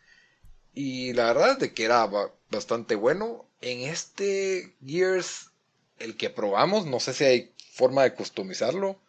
[0.75, 2.07] Y la verdad es de que era
[2.51, 3.47] bastante bueno.
[3.61, 5.49] En este Gears,
[5.97, 8.99] el que probamos, no sé si hay forma de customizarlo,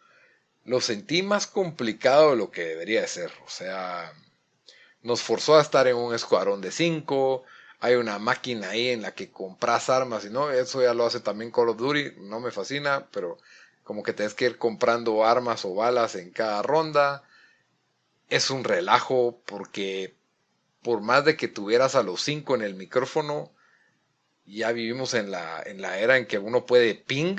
[0.65, 3.31] lo sentí más complicado de lo que debería de ser.
[3.45, 4.11] O sea,
[5.03, 7.43] nos forzó a estar en un escuadrón de 5.
[7.81, 11.19] Hay una máquina ahí en la que compras armas y no, eso ya lo hace
[11.19, 12.13] también Call of Duty.
[12.17, 13.37] No me fascina, pero
[13.83, 17.23] como que tienes que ir comprando armas o balas en cada ronda.
[18.29, 20.15] Es un relajo porque
[20.81, 23.51] por más de que tuvieras a los 5 en el micrófono,
[24.45, 27.37] ya vivimos en la, en la era en que uno puede ping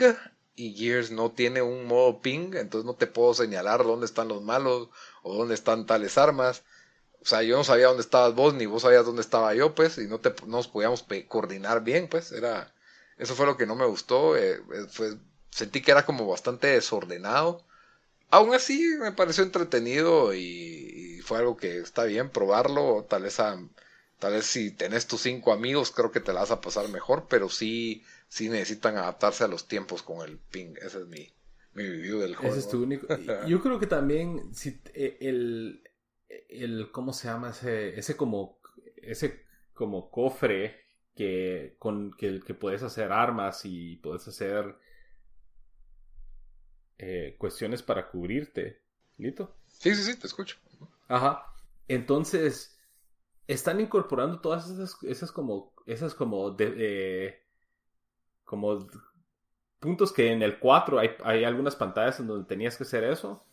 [0.55, 4.43] y Gears no tiene un modo ping, entonces no te puedo señalar dónde están los
[4.43, 4.89] malos
[5.23, 6.63] o dónde están tales armas.
[7.21, 9.99] O sea, yo no sabía dónde estabas vos, ni vos sabías dónde estaba yo, pues,
[9.99, 12.75] y no, te, nos podíamos coordinar bien, pues, era,
[13.17, 15.17] eso fue lo que no me gustó, eh, eh,
[15.53, 17.65] sentí que era como bastante desordenado.
[18.31, 20.41] Aún así, me pareció entretenido y,
[21.19, 23.57] y fue algo que está bien probarlo, tal vez a,
[24.23, 27.27] Tal vez si tenés tus cinco amigos, creo que te la vas a pasar mejor,
[27.29, 30.77] pero sí, sí necesitan adaptarse a los tiempos con el ping.
[30.81, 31.29] Ese es mi,
[31.75, 32.55] mi review del juego.
[32.55, 33.09] Ese es tu único.
[33.49, 35.83] Yo creo que también si e, el,
[36.29, 37.51] el ¿cómo se llama?
[37.51, 38.61] Ese, ese como
[38.95, 40.85] ese como cofre
[41.17, 44.77] que con que, que puedes hacer armas y puedes hacer
[47.05, 48.81] eh, cuestiones para cubrirte.
[49.19, 49.57] ¿Listo?
[49.67, 50.57] Sí, sí, sí, te escucho.
[51.09, 51.53] Ajá.
[51.89, 52.79] Entonces,
[53.49, 57.43] están incorporando todas esas, esas como, esas como, de,
[58.45, 58.87] como
[59.81, 63.45] puntos que en el 4 hay, hay, algunas pantallas en donde tenías que hacer eso.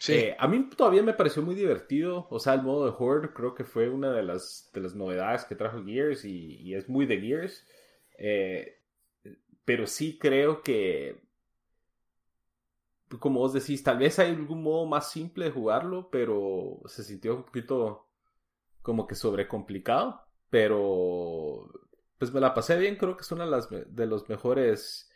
[0.00, 0.14] Sí.
[0.14, 3.54] Eh, a mí todavía me pareció muy divertido, o sea, el modo de Horde creo
[3.54, 7.20] que fue una de las, de las novedades que trajo Gears y, es muy de
[7.20, 7.64] Gears.
[8.18, 8.74] Eh,
[9.64, 11.27] pero sí creo que,
[13.18, 17.36] como vos decís, tal vez hay algún modo más simple de jugarlo, pero se sintió
[17.36, 18.08] un poquito
[18.82, 21.70] como que sobrecomplicado, pero
[22.18, 25.10] pues me la pasé bien, creo que es una de, las, de los mejores,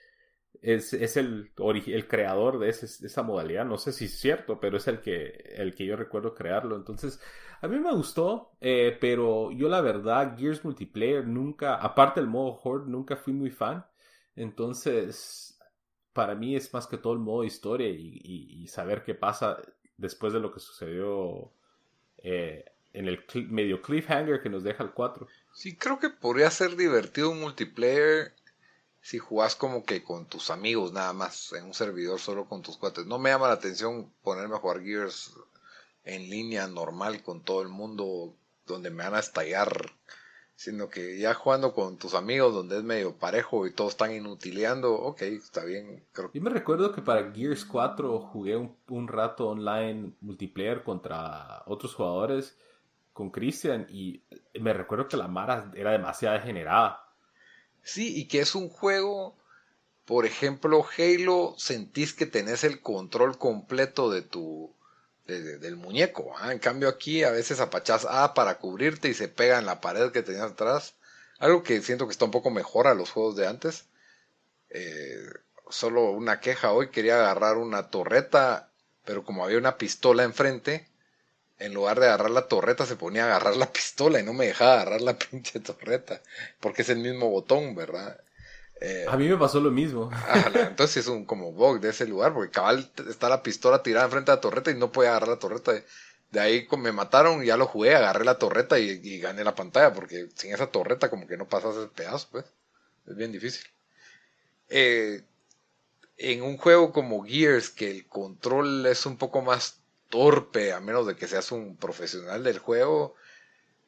[0.61, 4.87] es, es el, el creador de, esa modalidad, no sé si es cierto, pero es
[4.89, 5.27] el que,
[5.57, 7.21] el que yo recuerdo crearlo, entonces
[7.61, 12.59] a mí me gustó, eh, pero yo la verdad Gears Multiplayer nunca, aparte del modo
[12.63, 13.85] Horde, nunca fui muy fan,
[14.37, 15.52] entonces
[16.13, 19.59] para mí es más que todo el modo historia y, y, saber qué pasa
[19.97, 21.53] después de lo que sucedió
[22.19, 25.27] eh, en el medio cliffhanger que nos deja el 4.
[25.55, 28.35] Sí, creo que podría ser divertido un multiplayer
[29.01, 32.77] si jugás como que con tus amigos nada más, en un servidor solo con tus
[32.77, 33.07] cuates.
[33.07, 35.35] No me llama la atención ponerme a jugar Gears
[36.05, 38.35] en línea normal con todo el mundo
[38.67, 39.93] donde me van a estallar,
[40.57, 44.95] sino que ya jugando con tus amigos donde es medio parejo y todos están inutileando,
[44.95, 46.05] ok, está bien.
[46.13, 46.31] Creo.
[46.33, 51.95] Yo me recuerdo que para Gears 4 jugué un, un rato online multiplayer contra otros
[51.95, 52.57] jugadores
[53.13, 54.23] con Christian y
[54.61, 57.05] me recuerdo que la Mara era demasiado degenerada.
[57.83, 59.37] Sí, y que es un juego,
[60.05, 64.75] por ejemplo, Halo, sentís que tenés el control completo de tu
[65.27, 66.35] del muñeco.
[66.39, 66.53] ¿ah?
[66.53, 70.13] En cambio aquí a veces apachas A para cubrirte y se pega en la pared
[70.13, 70.95] que tenías atrás.
[71.39, 73.87] Algo que siento que está un poco mejor a los juegos de antes.
[74.71, 75.27] Eh,
[75.71, 78.71] solo una queja hoy, quería agarrar una torreta,
[79.05, 80.89] pero como había una pistola enfrente,
[81.59, 84.47] en lugar de agarrar la torreta se ponía a agarrar la pistola y no me
[84.47, 86.23] dejaba agarrar la pinche torreta,
[86.61, 88.21] porque es el mismo botón, ¿verdad?
[88.85, 90.11] Eh, a mí me pasó lo mismo.
[90.55, 94.33] entonces es un como bug de ese lugar, porque cabal está la pistola tirada enfrente
[94.33, 95.73] de la torreta y no puede agarrar la torreta.
[96.33, 100.29] De ahí me mataron, ya lo jugué, agarré la torreta y, gané la pantalla, porque
[100.35, 102.45] sin esa torreta como que no pasas el pedazo, pues.
[103.07, 103.65] Es bien difícil.
[104.69, 105.23] Eh,
[106.17, 111.07] en un juego como Gears, que el control es un poco más torpe, a menos
[111.07, 113.15] de que seas un profesional del juego,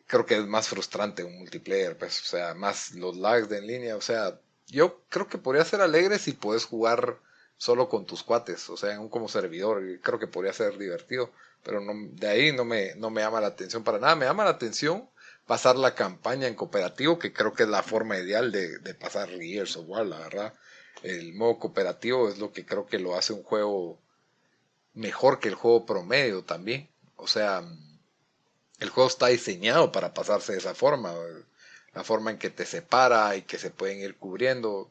[0.06, 3.66] creo que es más frustrante un multiplayer, pues, o sea, más los lags de en
[3.66, 4.38] línea, o sea,
[4.74, 7.18] yo creo que podría ser alegre si puedes jugar
[7.56, 11.30] solo con tus cuates, o sea, en un como servidor, creo que podría ser divertido,
[11.62, 14.44] pero no, de ahí no me, no me llama la atención para nada, me llama
[14.44, 15.08] la atención
[15.46, 19.76] pasar la campaña en cooperativo, que creo que es la forma ideal de, pasar Gears
[19.76, 20.54] of War, la verdad.
[21.02, 23.98] El modo cooperativo es lo que creo que lo hace un juego
[24.94, 26.88] mejor que el juego promedio también.
[27.16, 27.62] O sea,
[28.80, 31.14] el juego está diseñado para pasarse de esa forma
[31.94, 34.90] la forma en que te separa y que se pueden ir cubriendo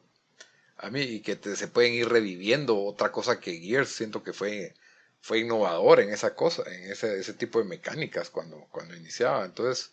[0.78, 4.32] a mí y que te, se pueden ir reviviendo otra cosa que Gears siento que
[4.32, 4.74] fue
[5.20, 9.92] fue innovador en esa cosa en ese, ese tipo de mecánicas cuando cuando iniciaba entonces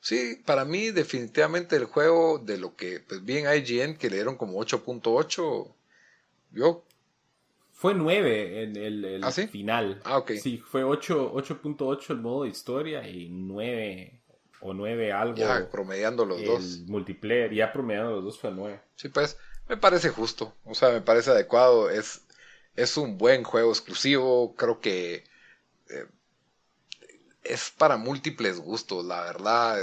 [0.00, 4.36] sí para mí definitivamente el juego de lo que pues bien IGN que le dieron
[4.36, 5.74] como 8.8
[6.52, 6.84] yo
[7.72, 10.02] fue 9 en el, ¿Ah, final.
[10.04, 10.32] Ah, ok.
[10.32, 14.19] Sí, fue 8.8 el modo de historia y 9
[14.60, 15.36] o 9 algo.
[15.36, 16.80] Ya promediando los dos.
[16.86, 18.80] multiplayer, ya promediando los dos fue 9.
[18.96, 19.36] Sí, pues
[19.68, 22.22] me parece justo, o sea, me parece adecuado, es,
[22.74, 25.24] es un buen juego exclusivo, creo que
[25.88, 26.06] eh,
[27.44, 29.78] es para múltiples gustos, la verdad.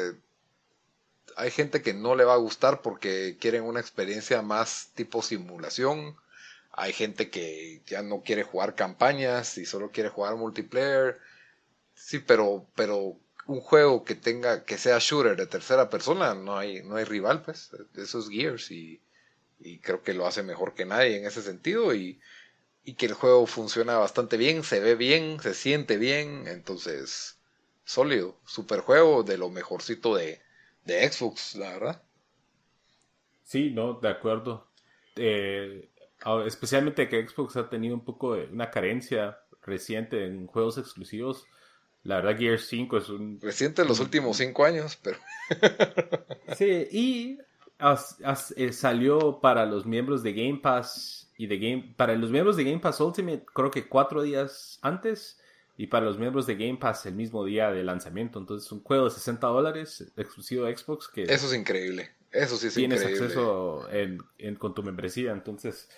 [1.35, 6.15] hay gente que no le va a gustar porque quieren una experiencia más tipo simulación.
[6.71, 11.19] Hay gente que ya no quiere jugar campañas y solo quiere jugar multiplayer.
[11.95, 16.83] Sí, pero, pero un juego que tenga, que sea shooter de tercera persona, no hay,
[16.83, 17.71] no hay rival, pues.
[17.95, 19.01] Eso es Gears y,
[19.59, 22.19] y creo que lo hace mejor que nadie en ese sentido y,
[22.97, 27.37] que el juego funciona bastante bien, se ve bien, se siente bien, entonces
[27.83, 30.41] sólido, super juego de lo mejorcito de,
[30.85, 32.03] de Xbox, la verdad.
[33.43, 34.69] Sí, no, de acuerdo.
[35.17, 35.89] Eh,
[36.45, 41.45] especialmente que Xbox ha tenido un poco de una carencia reciente en juegos exclusivos
[42.07, 43.37] la verdad, Gears 5 es un.
[43.41, 45.17] Reciente en los últimos 5 años, pero.
[46.57, 47.37] sí, y
[48.55, 51.93] eh, salió para los miembros de Game Pass y de Game.
[51.97, 55.37] Para los miembros de Game Pass Ultimate, creo que cuatro días antes.
[55.75, 58.39] Y para los miembros de Game Pass el mismo día de lanzamiento.
[58.39, 61.09] Entonces, un juego de 60 dólares exclusivo de Xbox.
[61.09, 62.09] que Eso es increíble.
[62.31, 63.85] Eso sí es tienes acceso
[64.59, 65.33] con tu membresía.
[65.33, 65.89] Entonces,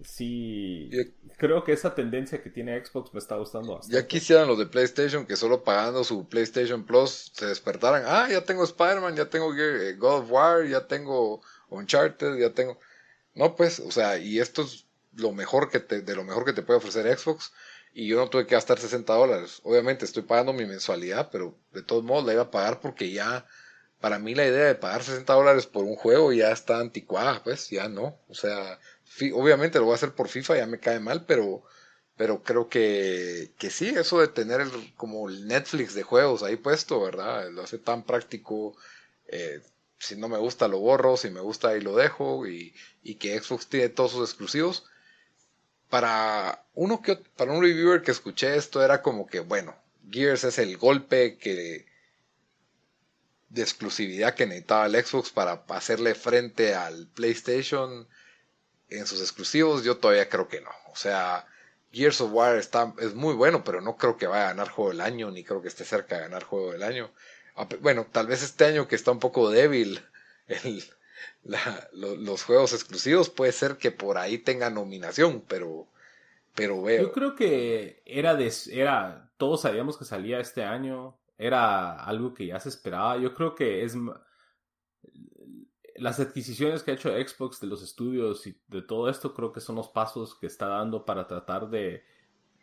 [0.00, 0.90] sí,
[1.36, 3.96] creo que esa tendencia que tiene Xbox me está gustando bastante.
[3.96, 8.04] Ya quisieran los de PlayStation que solo pagando su PlayStation Plus se despertaran.
[8.06, 12.78] Ah, ya tengo Spider-Man, ya tengo eh, God of War, ya tengo Uncharted, ya tengo.
[13.34, 16.52] No, pues, o sea, y esto es lo mejor que te, de lo mejor que
[16.52, 17.52] te puede ofrecer Xbox.
[17.92, 19.60] Y yo no tuve que gastar 60 dólares.
[19.62, 23.46] Obviamente estoy pagando mi mensualidad, pero de todos modos la iba a pagar porque ya,
[24.00, 27.70] para mí la idea de pagar 60 dólares por un juego ya está anticuada, pues
[27.70, 28.18] ya no.
[28.28, 28.80] O sea,
[29.34, 31.62] obviamente lo voy a hacer por FIFA, ya me cae mal, pero,
[32.16, 36.56] pero creo que, que sí, eso de tener el, como el Netflix de juegos ahí
[36.56, 37.50] puesto, ¿verdad?
[37.50, 38.76] Lo hace tan práctico.
[39.28, 39.60] Eh,
[39.98, 43.38] si no me gusta lo borro, si me gusta ahí lo dejo y, y que
[43.38, 44.84] Xbox tiene todos sus exclusivos.
[45.88, 49.76] Para uno que para un reviewer que escuché esto era como que bueno,
[50.10, 51.86] Gears es el golpe que
[53.48, 58.08] de exclusividad que necesitaba el Xbox para hacerle frente al PlayStation
[58.98, 60.70] en sus exclusivos, yo todavía creo que no.
[60.92, 61.46] O sea,
[61.92, 64.90] Gears of War está, es muy bueno, pero no creo que vaya a ganar juego
[64.90, 67.10] del año, ni creo que esté cerca de ganar juego del año.
[67.80, 70.00] Bueno, tal vez este año que está un poco débil
[70.46, 70.84] el,
[71.92, 75.86] los juegos exclusivos, puede ser que por ahí tenga nominación, pero,
[76.54, 77.02] pero veo.
[77.02, 82.46] Yo creo que era de, era, todos sabíamos que salía este año, era algo que
[82.46, 83.18] ya se esperaba.
[83.18, 83.94] Yo creo que es
[85.96, 89.60] las adquisiciones que ha hecho Xbox de los estudios y de todo esto creo que
[89.60, 92.04] son los pasos que está dando para tratar de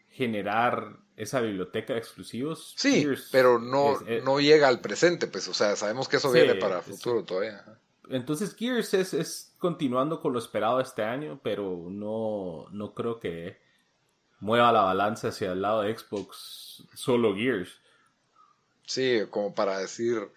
[0.10, 2.74] generar esa biblioteca de exclusivos.
[2.78, 6.56] Sí, pero no, eh, no llega al presente, pues, o sea, sabemos que eso viene
[6.56, 7.64] para el futuro todavía.
[8.10, 13.62] Entonces Gears es, es, continuando con lo esperado este año, pero no, no creo que
[14.40, 17.80] mueva la balanza hacia el lado de Xbox solo Gears.
[18.86, 20.30] Sí, como para decir,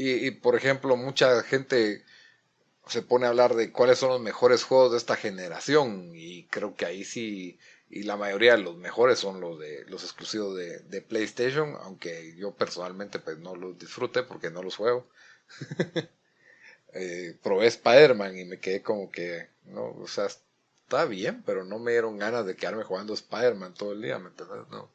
[0.00, 2.04] y, por ejemplo, mucha gente
[2.88, 6.74] se pone a hablar de cuáles son los mejores juegos de esta generación y creo
[6.76, 7.58] que ahí sí
[7.90, 12.54] y la mayoría de los mejores son los de los exclusivos de, PlayStation aunque yo
[12.54, 15.08] personalmente pues no los disfrute porque no los juego.
[16.94, 21.78] Eh, probé Spider-Man y me quedé como que no o sea está bien pero no
[21.78, 24.30] me dieron ganas de quedarme jugando Spider-Man todo el día ¿me
[24.70, 24.90] no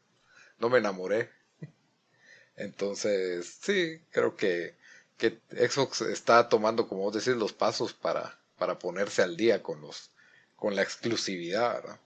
[0.57, 1.29] no me enamoré.
[2.55, 4.75] Entonces sí creo que
[5.23, 9.79] que Xbox está tomando, como vos decís, los pasos para, para ponerse al día con
[9.79, 10.11] los
[10.57, 11.99] con la exclusividad,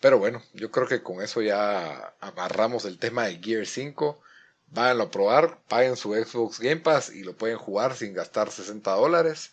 [0.00, 4.20] Pero bueno, yo creo que con eso ya amarramos el tema de Gear 5.
[4.68, 8.90] Váyanlo a probar, paguen su Xbox Game Pass y lo pueden jugar sin gastar 60
[8.92, 9.52] dólares.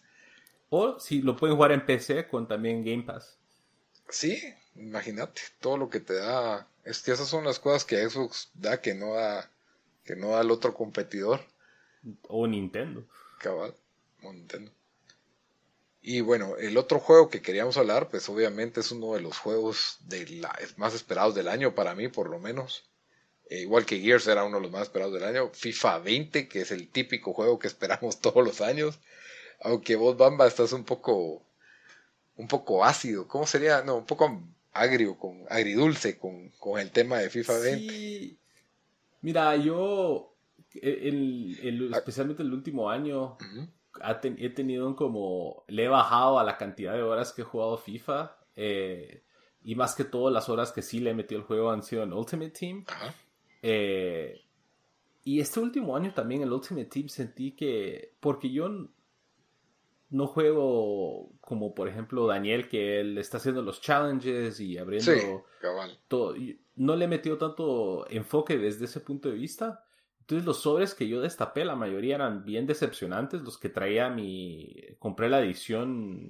[0.69, 3.35] O si lo pueden jugar en PC con también Game Pass.
[4.09, 4.39] Sí,
[4.75, 6.67] imagínate, todo lo que te da.
[6.83, 9.49] Es que esas son las cosas que Xbox da que no da
[10.09, 11.39] que no al otro competidor.
[12.27, 13.05] O Nintendo.
[13.37, 13.75] Cabal,
[14.23, 14.71] o Nintendo.
[16.01, 19.97] Y bueno, el otro juego que queríamos hablar, pues obviamente es uno de los juegos
[20.07, 22.89] de la, más esperados del año para mí, por lo menos.
[23.51, 25.51] Eh, igual que Gears era uno de los más esperados del año.
[25.53, 28.97] FIFA 20, que es el típico juego que esperamos todos los años.
[29.61, 31.45] Aunque vos, Bamba, estás un poco,
[32.35, 33.27] un poco ácido.
[33.27, 33.83] ¿Cómo sería?
[33.83, 34.41] No, un poco
[34.73, 38.38] agrio, con, agridulce con, con el tema de FIFA 20.
[39.21, 40.35] Sí, Mira, yo,
[40.73, 43.37] el, el, especialmente el último año,
[44.37, 48.37] he tenido como, le he bajado a la cantidad de horas que he jugado FIFA.
[48.55, 49.23] Eh,
[49.63, 52.03] y más que todo, las horas que sí le he metido el juego han sido
[52.03, 52.85] en Ultimate Team.
[53.61, 54.41] Eh,
[55.23, 58.69] y este último año también en Ultimate Team sentí que, porque yo
[60.09, 65.45] no juego como por ejemplo Daniel que él está haciendo los challenges y abriendo
[66.07, 66.35] todo
[66.79, 69.85] no le he metido tanto enfoque desde ese punto de vista.
[70.21, 74.75] Entonces los sobres que yo destapé la mayoría eran bien decepcionantes los que traía mi
[74.99, 76.29] compré la edición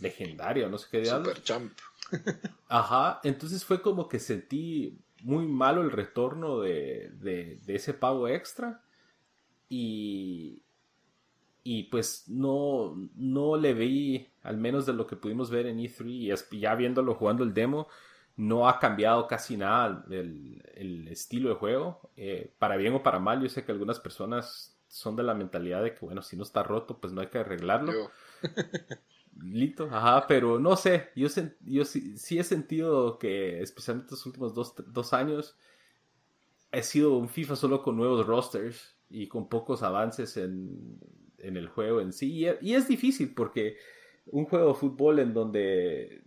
[0.00, 1.72] legendaria no sé qué Super Champ
[2.68, 8.26] ajá entonces fue como que sentí muy malo el retorno de, de, de ese pago
[8.26, 8.82] extra
[9.68, 10.62] y
[11.64, 16.44] y pues no, no le vi, al menos de lo que pudimos ver en E3
[16.50, 17.86] y ya viéndolo jugando el demo,
[18.36, 22.10] no ha cambiado casi nada el, el estilo de juego.
[22.16, 25.82] Eh, para bien o para mal, yo sé que algunas personas son de la mentalidad
[25.82, 28.10] de que, bueno, si no está roto, pues no hay que arreglarlo.
[29.40, 31.26] Lito, ajá, pero no sé, yo,
[31.64, 35.56] yo sí, sí, he sentido que, especialmente los últimos dos, dos años,
[36.70, 40.98] he sido un FIFA solo con nuevos rosters y con pocos avances en,
[41.38, 42.46] en el juego en sí.
[42.60, 43.76] Y, es difícil porque
[44.26, 46.22] un juego de fútbol en donde,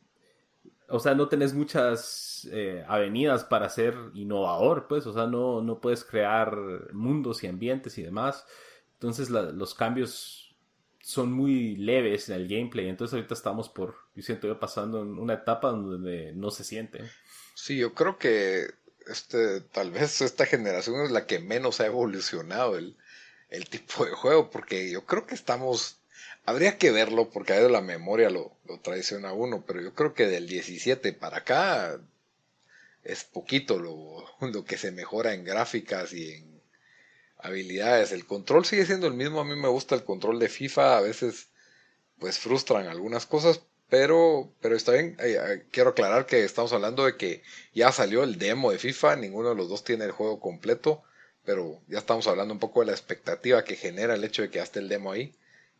[0.87, 5.79] o sea, no tenés muchas eh, avenidas para ser innovador, pues, o sea, no, no
[5.79, 6.55] puedes crear
[6.93, 8.45] mundos y ambientes y demás.
[8.93, 10.55] Entonces los cambios
[11.01, 12.87] son muy leves en el gameplay.
[12.87, 17.03] Entonces ahorita estamos por, yo siento yo pasando en una etapa donde no se siente.
[17.53, 18.67] Sí, yo creo que
[19.07, 22.95] este, tal vez esta generación es la que menos ha evolucionado el,
[23.49, 25.99] el tipo de juego, porque yo creo que estamos,
[26.45, 29.93] habría que verlo porque a veces la memoria lo, lo traiciona a uno, pero yo
[29.93, 31.99] creo que del 17 para acá
[33.03, 36.61] es poquito lo, lo que se mejora en gráficas y en
[37.37, 38.11] habilidades.
[38.11, 41.01] El control sigue siendo el mismo, a mí me gusta el control de FIFA, a
[41.01, 41.49] veces
[42.19, 47.05] pues frustran algunas cosas, pero, pero está bien, eh, eh, quiero aclarar que estamos hablando
[47.05, 50.39] de que ya salió el demo de FIFA, ninguno de los dos tiene el juego
[50.39, 51.03] completo
[51.45, 54.57] pero ya estamos hablando un poco de la expectativa que genera el hecho de que
[54.57, 55.33] ya esté el demo ahí.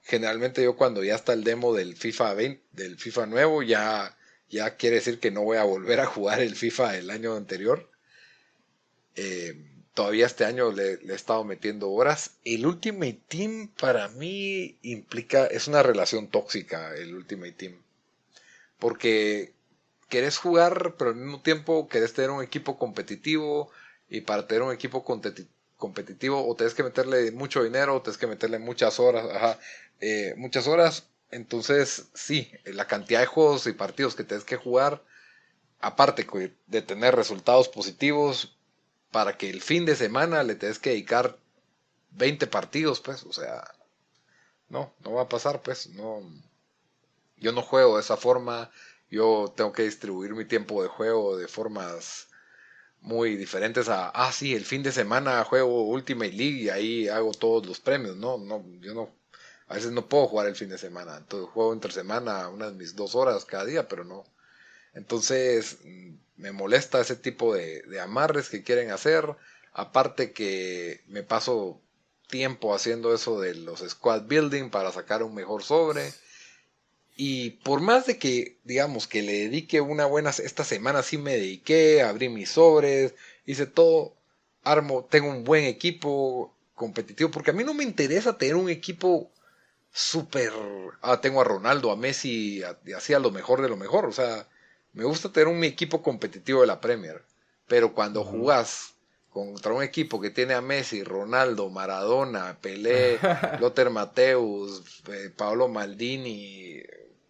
[0.06, 4.16] Generalmente yo cuando ya está el demo del FIFA 20, del FIFA nuevo, ya,
[4.52, 7.90] ya quiere decir que no voy a volver a jugar el FIFA del año anterior.
[9.16, 9.56] Eh,
[9.96, 12.38] todavía este año le, he estado metiendo horas.
[12.44, 17.82] El Ultimate Team para mí implica, es una relación tóxica el Ultimate Team.
[18.78, 19.54] Porque
[20.08, 23.72] querés jugar, pero al mismo tiempo querés tener un equipo competitivo.
[24.08, 25.04] Y para tener un equipo
[25.78, 29.58] competitivo o tienes que meterle mucho dinero o tienes que meterle muchas horas,
[30.00, 31.08] eh, muchas horas.
[31.32, 35.04] Entonces, sí, la cantidad de juegos y partidos que tienes que jugar,
[35.80, 36.26] aparte
[36.68, 38.58] de tener resultados positivos,
[39.12, 41.38] para que el fin de semana le tienes que dedicar
[42.12, 43.64] 20 partidos, pues, o sea,
[44.70, 46.22] no, no va a pasar, pues, no,
[47.38, 48.72] yo no juego de esa forma,
[49.10, 52.28] yo tengo que distribuir mi tiempo de juego de formas
[53.06, 57.32] muy diferentes a, ah, sí, el fin de semana juego Ultimate League y ahí hago
[57.34, 58.18] todos los premios.
[58.18, 59.10] No, no, yo no,
[59.68, 61.18] a veces no puedo jugar el fin de semana.
[61.18, 64.24] Entonces juego entre semana unas mis dos horas cada día, pero no.
[64.94, 69.26] Entonces, mm, me molesta ese tipo de, de amarres que quieren hacer.
[69.74, 71.82] Aparte que me paso
[72.28, 76.12] tiempo haciendo eso de los squad building para sacar un mejor sobre.
[77.16, 81.36] Y por más de que, digamos, que le dedique una buena, esta semana sí me
[81.36, 83.14] dediqué, abrí mis sobres,
[83.46, 84.14] hice todo,
[84.64, 89.32] armo, tengo un buen equipo competitivo, porque a mí no me interesa tener un equipo
[89.94, 90.52] súper,
[91.02, 92.62] ah, tengo a Ronaldo, a Messi,
[92.96, 94.48] así a lo mejor de lo mejor, o sea,
[94.94, 97.24] me gusta tener un equipo competitivo de la Premier,
[97.68, 98.96] pero cuando jugás
[99.30, 103.20] contra un equipo que tiene a Messi, Ronaldo, Maradona, Pelé,
[103.60, 106.82] Lothar Mateus, eh, Paolo Maldini,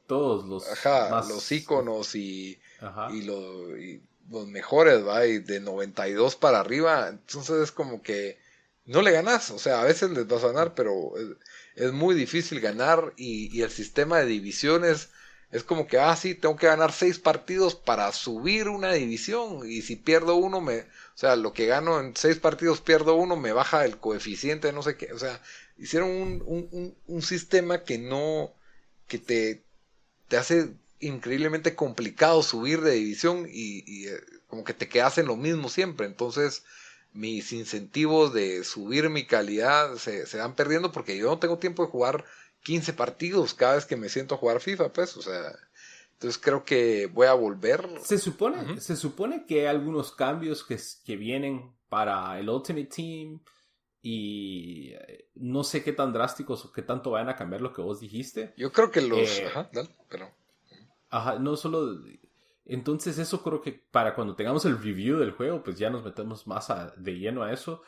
[0.08, 0.66] todos los
[1.28, 2.60] los íconos y,
[3.12, 5.26] y, los mejores, ¿va?
[5.26, 8.38] Y de 92 para arriba, entonces es como que
[8.86, 11.14] no le ganas, o sea, a veces les vas a ganar, pero
[11.76, 15.10] es, muy difícil ganar y, el sistema de divisiones
[15.52, 19.82] es como que, ah, sí, tengo que ganar seis partidos para subir una división y
[19.82, 20.86] si pierdo uno, me, o
[21.18, 24.98] sea, lo que gano en seis partidos pierdo uno, me baja el coeficiente, no sé
[24.98, 25.42] qué, o sea,
[25.78, 28.54] hicieron un, un, un sistema que no,
[29.08, 29.65] que te,
[30.28, 35.36] te hace increíblemente complicado subir de división y, eh, como que te quedas en lo
[35.36, 36.06] mismo siempre.
[36.06, 36.64] Entonces,
[37.14, 41.86] mis incentivos de subir mi calidad se, se, van perdiendo porque yo no tengo tiempo
[41.86, 42.26] de jugar
[42.64, 45.58] 15 partidos cada vez que me siento a jugar FIFA, pues, o sea.
[46.14, 47.88] Entonces creo que voy a volver.
[48.02, 53.42] Se supone, se supone que hay algunos cambios que, que vienen para el Ultimate Team
[54.08, 57.82] y eh, no sé qué tan drásticos o qué tanto vayan a cambiar lo que
[57.82, 58.54] vos dijiste.
[58.56, 59.40] Yo creo que los...
[59.40, 59.68] Eh, ajá,
[60.08, 60.30] pero...
[61.10, 62.04] Ajá, no solo...
[62.66, 66.46] Entonces eso creo que para cuando tengamos el review del juego, pues ya nos metemos
[66.46, 67.82] más de lleno a eso.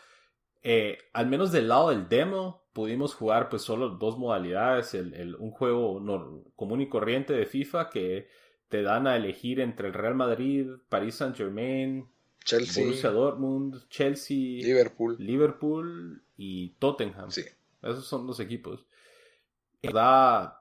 [0.64, 4.96] Eh, al menos del lado del demo, pudimos jugar pues solo dos modalidades.
[4.96, 6.04] El, un juego
[6.56, 8.28] común y corriente de FIFA que
[8.70, 12.10] te dan a elegir entre el Real Madrid, Paris Saint Germain,
[12.48, 17.30] Chelsea, Borussia Dortmund, Chelsea, Liverpool, Liverpool y Tottenham.
[17.30, 17.44] Sí.
[17.82, 18.86] Esos son los equipos.
[19.84, 20.54] verdad,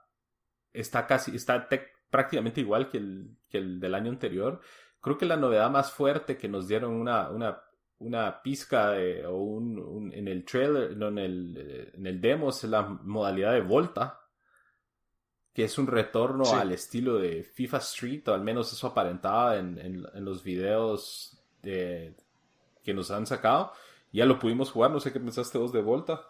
[0.73, 1.69] está casi, está
[2.11, 4.61] prácticamente igual que el, que el del año anterior.
[5.01, 7.63] Creo que la novedad más fuerte que nos dieron una, una,
[7.99, 8.95] una pizca
[9.29, 13.61] o un, en el trailer, no, en el, en el demo es la modalidad de
[13.61, 14.21] Volta
[15.55, 19.79] que es un retorno al estilo de FIFA Street, o al menos eso aparentaba en,
[19.79, 21.36] en, en los videos
[21.67, 23.73] que nos han sacado.
[24.13, 26.23] Ya lo pudimos jugar, no sé qué pensaste vos de Volta.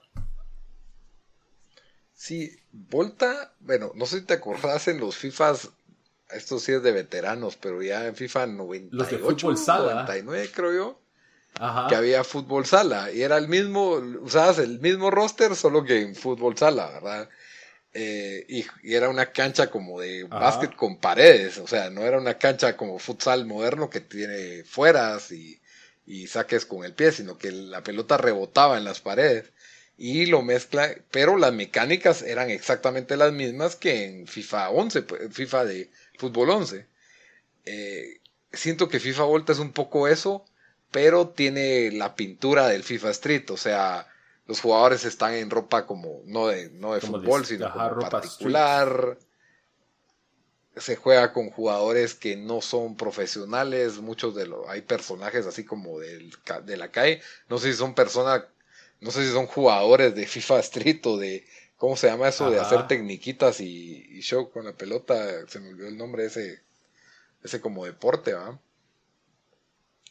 [2.15, 5.71] Sí, Volta, bueno, no sé si te acordás en los FIFAs,
[6.31, 10.05] esto sí es de veteranos, pero ya en FIFA 98, los de fútbol sala.
[10.07, 11.01] 99 creo yo,
[11.89, 16.15] que había fútbol sala y era el mismo, usabas el mismo roster, solo que en
[16.15, 17.29] fútbol sala, ¿verdad?
[17.93, 22.39] Eh, y, era una cancha como de básquet con paredes, o sea, no era una
[22.39, 25.61] cancha como futsal moderno que tiene fueras y,
[26.29, 29.53] saques con el pie, sino que la pelota rebotaba en las paredes
[29.99, 35.35] y lo mezcla, pero las mecánicas eran exactamente las mismas que en FIFA 11, pues,
[35.35, 36.87] FIFA de fútbol 11.
[37.65, 38.21] Eh,
[38.53, 40.45] siento que FIFA Volta es un poco eso,
[40.91, 44.07] pero tiene la pintura del FIFA Street, o sea,
[44.47, 49.19] los jugadores están en ropa como, no de, no de fútbol, sino como particular.
[50.77, 55.99] Se juega con jugadores que no son profesionales, muchos de los, hay personajes así como
[55.99, 56.33] del,
[56.65, 58.45] de la calle, no sé si son personas,
[59.01, 62.51] no sé si son jugadores de FIFA Street o de, ¿cómo se llama eso?
[62.51, 66.61] De hacer tecniquitas y, show con la pelota, se me olvidó el nombre ese,
[67.43, 68.61] ese como deporte, ¿va?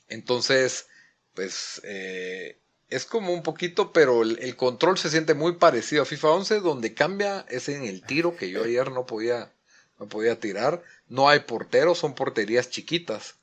[0.08, 0.88] Entonces,
[1.36, 2.60] pues, eh,
[2.96, 6.94] es como un poquito, pero el, control se siente muy parecido a FIFA 11, donde
[6.94, 9.52] cambia es en el tiro que yo ayer no podía,
[10.00, 10.82] no podía tirar.
[11.10, 13.36] No hay porteros, son porterías chiquitas.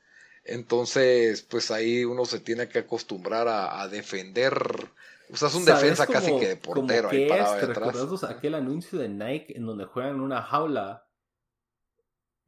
[0.45, 4.55] Entonces, pues ahí uno se tiene que acostumbrar a, defender.
[5.29, 8.25] Usas un defensa casi que de portero ahí parado atrás.
[8.25, 11.07] aquel anuncio de Nike en donde juegan en una jaula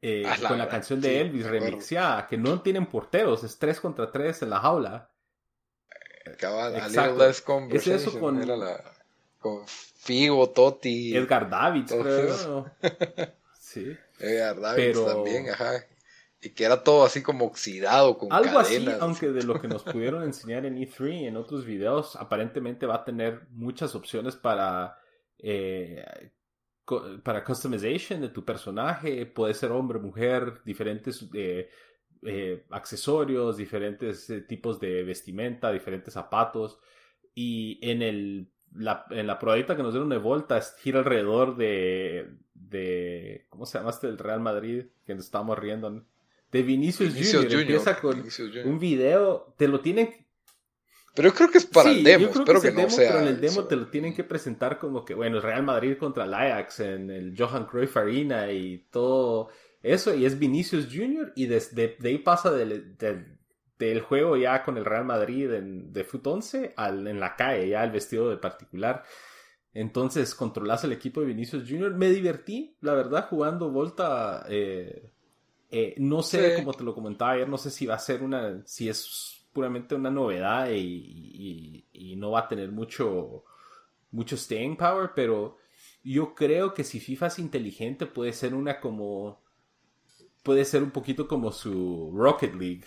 [0.01, 4.11] eh, ah, con la canción de Elvis remixeada, que no tienen porteros, es 3 contra
[4.11, 5.14] 3 en la jaula.
[6.25, 7.23] Exacto.
[7.71, 8.41] Es eso con...
[8.41, 8.83] Era la,
[9.39, 11.15] con Figo, Totti.
[11.15, 12.71] Edgar Davids, creo.
[13.59, 13.95] sí.
[14.19, 15.85] Edgar Davids también, ajá.
[16.41, 19.83] Y que era todo así como oxidado, con Algo así, aunque de lo que nos
[19.93, 24.99] pudieron enseñar en E3 en otros videos, aparentemente va a tener muchas opciones para
[25.39, 26.03] eh,
[27.23, 31.69] para customization de tu personaje, puede ser hombre, mujer, diferentes eh,
[32.25, 36.79] eh, accesorios, diferentes eh, tipos de vestimenta, diferentes zapatos.
[37.33, 42.29] Y en el la, en la probadita que nos dieron de Volta gira alrededor de,
[42.53, 44.85] de ¿cómo se llama este el Real Madrid?
[45.05, 46.05] Que nos estábamos riendo.
[46.51, 47.61] de Vinicius, Junior.
[47.61, 48.23] Empieza con
[48.65, 50.25] un video, te lo tienen
[51.15, 53.13] pero yo creo que es para el demo, espero que, no sea.
[53.13, 56.25] Pero en el demo te lo tienen que presentar como que, bueno, Real Madrid contra
[56.25, 59.47] el Ajax en el Johan Cruyff Arena y todo
[59.93, 62.97] eso, y es Vinicius Junior, y desde de ahí pasa del,
[63.77, 67.83] del, juego ya con el Real Madrid de Foot 11 al, en la calle, ya
[67.83, 69.03] el vestido de particular.
[69.75, 71.93] Entonces controlas el equipo de Vinicius Junior.
[71.93, 74.45] Me divertí, la verdad, jugando Volta.
[74.47, 75.11] Eh,
[75.69, 78.65] eh, no sé, como te lo comentaba ayer, no sé si va a ser una,
[78.65, 83.43] si es puramente una novedad y, no va a tener mucho,
[84.11, 85.57] mucho staying power, pero
[86.01, 89.43] yo creo que si FIFA es inteligente puede ser una como,
[90.45, 92.85] puede ser un poquito como su Rocket League.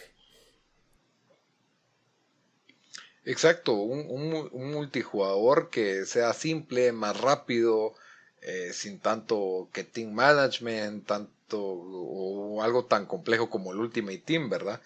[3.25, 7.95] Exacto, un, multijugador que sea simple, más rápido,
[8.43, 14.49] eh, sin tanto que team management, tanto o algo tan complejo como el Ultimate Team,
[14.49, 14.81] ¿verdad?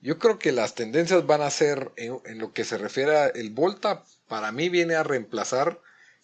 [0.00, 4.04] Yo creo que las tendencias van a ser, en, lo que se refiere al Volta,
[4.28, 5.80] para mí viene a reemplazar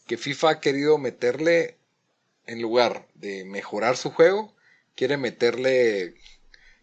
[0.07, 1.79] que FIFA ha querido meterle,
[2.47, 4.55] en lugar de mejorar su juego,
[4.95, 6.15] quiere meterle,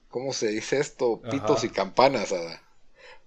[0.09, 1.21] ¿cómo se dice esto?
[1.21, 2.33] Pitos y campanas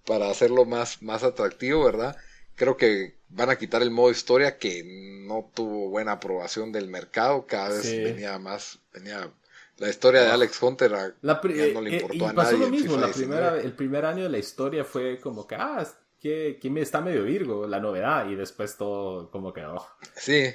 [0.06, 2.16] para hacerlo más, más atractivo, ¿verdad?
[2.54, 4.82] Creo que van a quitar el modo historia que
[5.26, 9.32] no tuvo buena aprobación del mercado, cada vez venía más, venía
[9.78, 13.08] la historia de Alex Hunter a, no le eh, importó a pasó lo mismo, la
[13.08, 15.84] primera, el primer año de la historia fue como que, ah,
[16.20, 19.84] que, que está medio Virgo, la novedad, y después todo como que, oh.
[20.14, 20.52] Sí.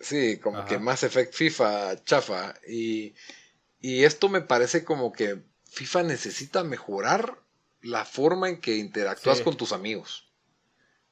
[0.00, 2.54] Sí, como que Mass Effect FIFA chafa.
[2.66, 3.14] Y,
[3.80, 7.38] y esto me parece como que FIFA necesita mejorar
[7.82, 10.28] la forma en que interactúas con tus amigos.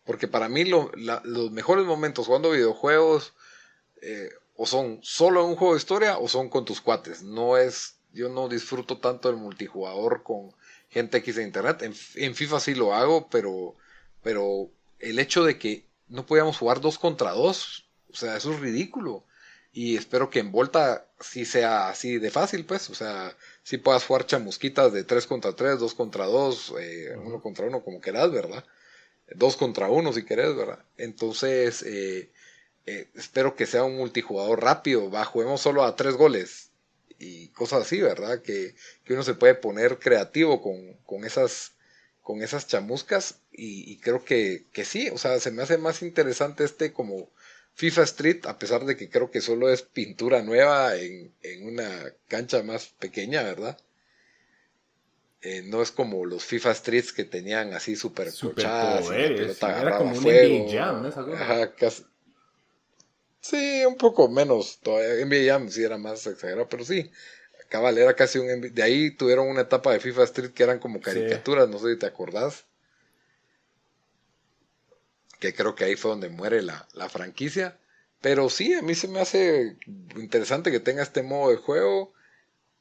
[0.05, 3.35] Porque para mí lo, los mejores momentos jugando videojuegos
[4.01, 7.23] eh, o son solo un juego de historia o son con tus cuates.
[7.23, 10.53] No es, yo no disfruto tanto el multijugador con
[10.89, 11.83] gente X de internet.
[11.83, 13.77] En, FIFA sí lo hago, pero,
[14.23, 18.61] pero el hecho de que no podíamos jugar dos contra dos, o sea, eso es
[18.61, 19.25] ridículo.
[19.73, 22.91] Y espero que en Volta sí sea así de fácil, pues.
[22.91, 27.41] O sea, sí puedas jugar chamusquitas de 3 contra 3, 2 contra 2, eh, uno
[27.43, 28.65] contra uno, como quieras, ¿verdad?
[29.35, 30.85] Dos contra uno, si querés, ¿verdad?
[30.97, 32.31] Entonces, eh,
[32.87, 36.71] eh, espero que sea un multijugador rápido, va, juguemos solo a tres goles
[37.19, 38.41] y cosas así, ¿verdad?
[38.41, 38.75] Que,
[39.11, 41.73] uno se puede poner creativo con, esas,
[42.23, 46.93] con esas chamuscas y, creo que, sí, o sea, se me hace más interesante este
[46.95, 47.29] como
[47.79, 52.65] FIFA Street, a pesar de que creo que solo es pintura nueva en, una cancha
[52.65, 53.79] más pequeña, ¿verdad?
[55.43, 58.67] Eh, no es como los FIFA Streets que tenían así super, super
[59.81, 61.07] era como un Jam,
[61.37, 62.03] Ajá, casi,
[63.41, 64.81] Sí, un poco menos.
[64.83, 67.13] Todavía NBA Jam sí era más exagerado, pero sí.
[67.69, 71.01] Cabal era casi un De ahí tuvieron una etapa de FIFA Street que eran como
[71.01, 72.65] caricaturas, no sé si te acordás.
[75.39, 77.79] Que creo que ahí fue donde muere la, la franquicia.
[78.21, 79.77] Pero sí, a mí se me hace
[80.17, 82.13] interesante que tenga este modo de juego.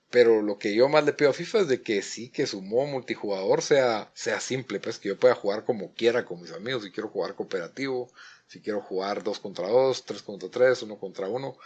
[0.09, 2.61] Pero lo que yo más le pido a FIFA es de que sí, que su
[2.61, 6.83] modo multijugador sea, sea simple, pues que yo pueda jugar como quiera con mis amigos,
[6.83, 8.09] si quiero jugar cooperativo,
[8.47, 11.57] si quiero jugar 2 contra 2, 3 contra 3, 1 contra 1,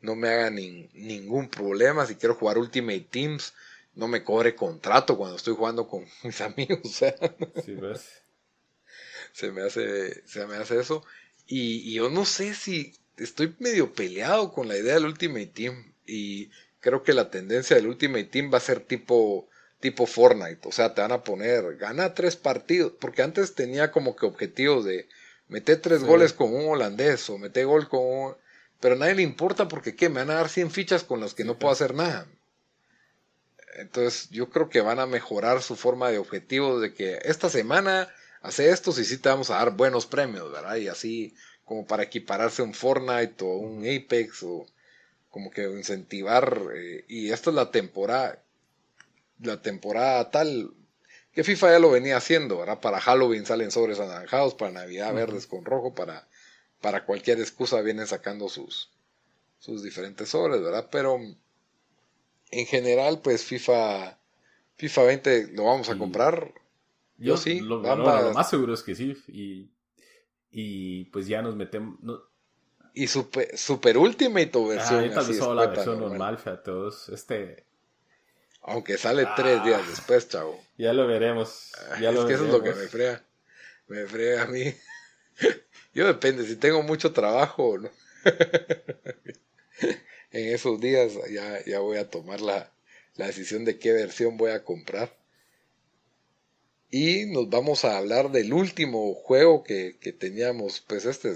[0.00, 2.06] no me haga ningún problema.
[2.06, 3.52] Si quiero jugar Ultimate Teams,
[3.94, 7.02] no me cobre contrato cuando estoy jugando con mis amigos.
[7.64, 8.22] sí, ves.
[9.38, 11.04] Se me hace, se me hace eso.
[11.46, 15.94] Y, yo no sé si estoy medio peleado con la idea del Ultimate Team.
[16.06, 20.66] Y creo que la tendencia del Ultimate Team va a ser tipo, tipo Fortnite.
[20.66, 22.94] O sea, te van a poner, gana tres partidos.
[22.98, 25.08] Porque antes tenía como que objetivos de
[25.48, 28.36] Mete tres goles con un holandés o mete gol con un...
[28.80, 30.08] Pero a nadie le importa porque ¿qué?
[30.08, 32.26] Me van a dar 100 fichas con las que no puedo hacer nada.
[33.76, 38.08] Entonces yo creo que van a mejorar su forma de objetivo de que esta semana
[38.42, 40.76] hace esto y sí te vamos a dar buenos premios, ¿verdad?
[40.76, 41.34] Y así
[41.64, 44.66] como para equipararse a un Fortnite o un Apex o
[45.30, 46.60] como que incentivar.
[46.74, 48.42] Eh, y esta es la temporada,
[49.40, 50.72] la temporada tal,
[51.32, 52.80] que FIFA ya lo venía haciendo, ¿verdad?
[52.80, 56.26] Para Halloween salen sobres anaranjados, para Navidad verdes con rojo, para,
[56.80, 58.90] para cualquier excusa vienen sacando sus,
[59.58, 60.88] sus diferentes sobres, ¿verdad?
[60.90, 61.20] Pero
[62.50, 64.18] en general, pues FIFA,
[64.76, 66.52] FIFA 20 lo vamos a comprar.
[67.18, 67.60] Yo, sí.
[67.60, 69.16] Lo, más seguro es que sí.
[69.28, 69.70] Y,
[70.50, 71.98] y pues ya nos metemos.
[72.94, 75.10] Y Super, super Ultimate o versión.
[75.14, 77.08] Ah, así, la versión normal, todos.
[77.10, 77.66] Este,
[78.62, 79.88] aunque sale tres días ah.
[79.88, 80.60] después, chavo.
[80.76, 81.72] Ya lo veremos.
[81.90, 83.24] Ah, es que eso es lo que me frega.
[83.86, 84.74] Me frega a mí.
[85.94, 87.90] Yo depende, si tengo mucho trabajo no.
[90.30, 92.70] en esos días ya, ya voy a tomar la,
[93.14, 95.16] la decisión de qué versión voy a comprar.
[96.90, 100.80] Y nos vamos a hablar del último juego que, teníamos.
[100.80, 101.34] Pues este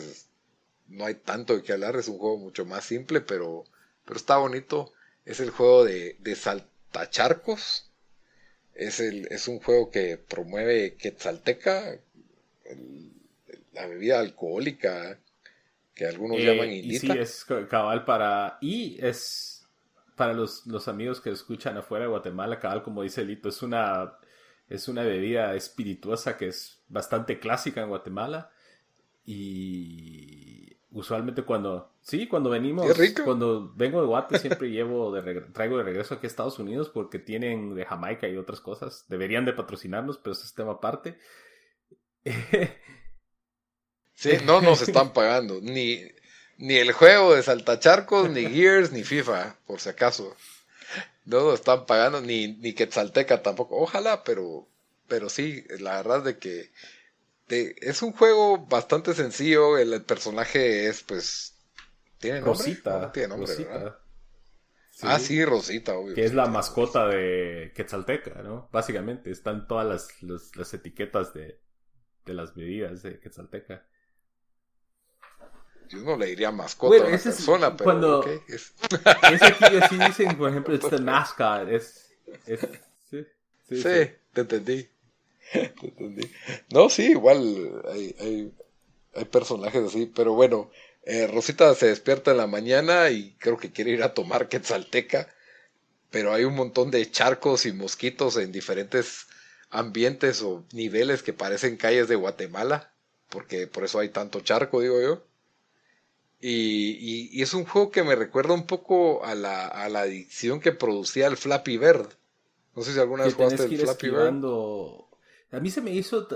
[0.88, 3.64] no hay tanto de qué hablar, es un juego mucho más simple, pero,
[4.04, 4.92] pero está bonito.
[5.24, 7.90] Es el juego de, de Saltacharcos.
[8.74, 11.98] Es, el, es un juego que promueve Quetzalteca,
[13.74, 15.18] la bebida alcohólica
[15.94, 17.06] que algunos eh, llaman indita.
[17.06, 18.58] Y sí, es cabal para...
[18.62, 19.66] Y es
[20.16, 24.14] para los, los amigos que escuchan afuera de Guatemala, cabal, como dice Lito, es una
[24.72, 28.50] es una bebida espirituosa que es bastante clásica en Guatemala.
[29.24, 32.86] Y usualmente cuando, sí, cuando venimos,
[33.24, 37.18] cuando vengo de Guate siempre llevo de traigo de regreso aquí a Estados Unidos porque
[37.18, 39.04] tienen de Jamaica y otras cosas.
[39.08, 41.18] Deberían de patrocinarnos, pero eso es tema aparte.
[44.14, 46.00] sí, no nos están pagando ni,
[46.56, 50.34] ni el juego de saltacharcos, ni Gears, ni FIFA, por si acaso.
[51.24, 53.76] No nos están pagando ni, ni Quetzalteca tampoco.
[53.76, 54.66] Ojalá, pero,
[55.08, 56.70] pero sí, la verdad de que
[57.48, 59.78] es un juego bastante sencillo.
[59.78, 61.56] El, personaje es, pues,
[62.18, 62.58] tiene nombre.
[62.58, 63.12] Rosita.
[63.12, 63.98] tiene nombre, Rosita.
[65.02, 66.14] Ah, sí, Rosita, obvio.
[66.14, 68.68] Que es la mascota de Quetzalteca, ¿no?
[68.72, 71.58] Básicamente, están todas las, las, etiquetas de,
[72.24, 73.84] de las bebidas de Quetzalteca
[75.92, 78.72] yo no le diría mascota a una persona, pero cuando es...
[79.04, 82.10] aquí así dicen, por ejemplo, it's the mascot, es,
[83.10, 83.26] sí,
[83.68, 83.82] sí,
[84.32, 84.88] te entendí.
[85.52, 86.32] Te entendí.
[86.72, 88.52] No, sí, igual hay, hay,
[89.14, 90.70] hay personajes así, pero bueno,
[91.04, 95.28] eh, Rosita se despierta en la mañana y creo que quiere ir a tomar quetzalteca,
[96.10, 99.26] pero hay un montón de charcos y mosquitos en diferentes
[99.68, 102.92] ambientes o niveles que parecen calles de Guatemala,
[103.28, 105.22] porque por eso hay tanto charco, digo yo.
[106.44, 110.72] Y, es un juego que me recuerda un poco a la, a la adicción que
[110.72, 112.08] producía el Flappy Bird.
[112.74, 114.44] No sé si alguna vez jugaste el Flappy Bird.
[115.52, 116.26] A mí se me hizo.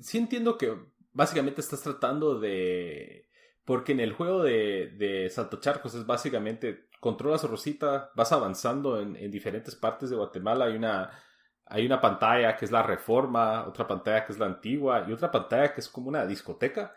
[0.00, 0.74] sí entiendo que
[1.12, 3.28] básicamente estás tratando de.
[3.64, 9.14] Porque en el juego de, de Charcos es básicamente controlas a Rosita, vas avanzando en,
[9.16, 10.64] en, diferentes partes de Guatemala.
[10.64, 11.10] Hay una,
[11.66, 15.30] hay una pantalla que es la reforma, otra pantalla que es la antigua y otra
[15.30, 16.94] pantalla que es como una discoteca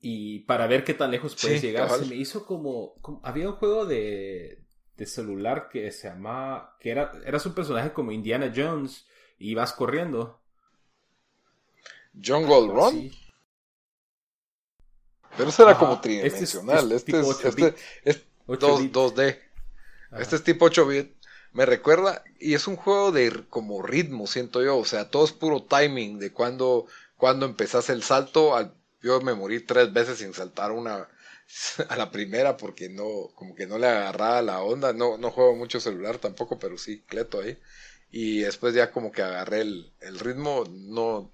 [0.00, 1.90] y para ver qué tan lejos puedes llegar.
[1.90, 4.62] Se me hizo como, Había un juego de,
[4.96, 6.76] de celular que se llamaba.
[6.80, 9.06] que era, eras un personaje como Indiana Jones
[9.38, 10.40] y vas corriendo.
[12.14, 13.10] Jungle Run.
[15.36, 16.92] Pero eso era como tridimensional.
[16.92, 17.74] Este es, este
[18.04, 19.42] es, 2, d
[20.18, 21.16] Este es tipo 8 bit.
[21.52, 24.76] Me recuerda, y es un juego de como ritmo, siento yo.
[24.78, 26.86] O sea, todo es puro timing de cuando,
[27.16, 28.74] cuando empezás el salto al
[29.06, 31.08] yo me morí tres veces sin saltar una
[31.88, 34.92] a la primera porque no, como que no le agarraba la onda.
[34.92, 37.56] No, no juego mucho celular tampoco, pero sí, cleto ahí.
[38.10, 41.30] Y después ya como que agarré el, ritmo, no,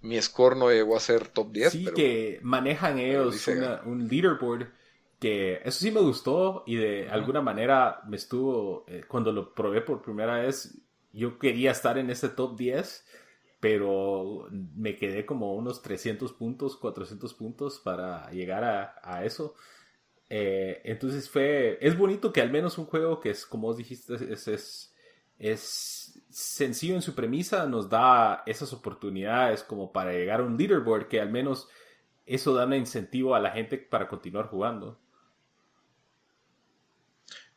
[0.00, 1.72] mi score no llegó a ser top 10.
[1.72, 3.46] Sí, que manejan ellos
[3.84, 4.68] un leaderboard
[5.18, 9.80] que eso sí me gustó y de alguna manera me estuvo, eh, cuando lo probé
[9.80, 10.78] por primera vez,
[11.12, 13.04] yo quería estar en ese top 10
[13.60, 19.54] pero me quedé como unos 300 puntos, 400 puntos para llegar a, eso.
[20.28, 24.14] Eh, entonces fue, es bonito que al menos un juego que es, como vos dijiste,
[24.14, 24.94] es, es,
[25.38, 31.08] es, sencillo en su premisa, nos da esas oportunidades como para llegar a un leaderboard,
[31.08, 31.68] que al menos
[32.26, 34.98] eso da un incentivo a la gente para continuar jugando.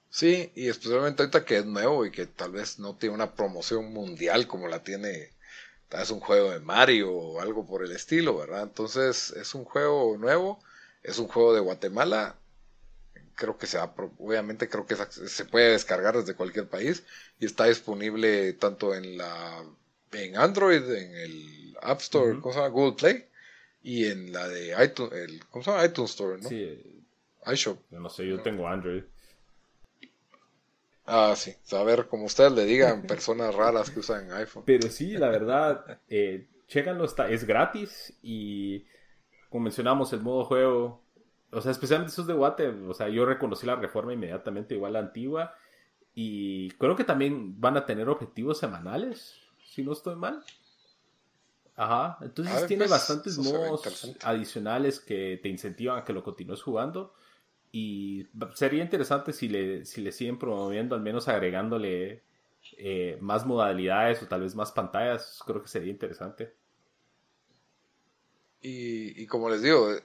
[0.10, 3.94] Sí, y especialmente ahorita que es nuevo y que tal vez no tiene una promoción
[3.94, 5.30] mundial como la tiene
[5.92, 8.64] es un juego de Mario o algo por el estilo, ¿verdad?
[8.64, 10.60] Entonces es un juego nuevo,
[11.04, 12.36] es un juego de Guatemala,
[13.36, 17.04] creo que se va, obviamente creo que se puede descargar desde cualquier país
[17.40, 19.64] y está disponible tanto en la
[20.12, 22.70] en Android, en el App Store, ¿cómo se llama?
[22.70, 23.26] Google Play
[23.82, 25.86] y en la de iTunes, el, ¿cómo se llama?
[25.86, 26.50] iTunes Store, ¿no?
[26.50, 27.04] Sí.
[27.52, 27.80] iShop.
[27.92, 29.04] Yo no sé, yo tengo Android.
[31.10, 31.54] Ah, sí.
[31.64, 34.64] Saber, como ustedes le digan, personas raras que usan iPhone.
[34.66, 38.86] Pero sí, la verdad, eh, chéganlo, está, es gratis y
[39.50, 41.04] como mencionamos, el modo juego,
[41.52, 45.00] o sea, especialmente esos de Guate, o sea, yo reconocí la reforma inmediatamente, igual la
[45.00, 45.56] antigua,
[46.14, 50.44] y creo que también van a tener objetivos semanales, si no estoy mal.
[51.76, 57.14] Ajá, entonces tiene pues, bastantes modos adicionales que te incentivan a que lo continúes jugando.
[57.72, 62.24] Y sería interesante si le, si le siguen promoviendo, al menos agregándole
[62.78, 65.42] eh, más modalidades o tal vez más pantallas.
[65.46, 66.54] Creo que sería interesante.
[68.62, 70.04] Y, como les digo, eh,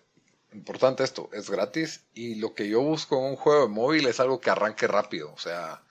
[0.52, 4.20] importante esto, es gratis y lo que yo busco en un juego de móvil es
[4.20, 5.32] algo que arranque rápido.
[5.32, 5.82] O sea,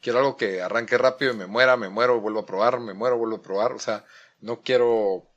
[0.00, 3.18] quiero algo que arranque rápido y me muera, me muero, vuelvo a probar, me muero,
[3.18, 3.72] vuelvo a probar.
[3.72, 4.04] O sea,
[4.40, 5.28] no quiero.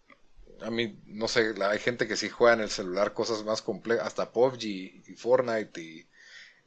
[0.62, 4.08] A mí, no sé, hay gente que sí juega en el celular cosas más complejas,
[4.08, 5.82] hasta PUBG y Fortnite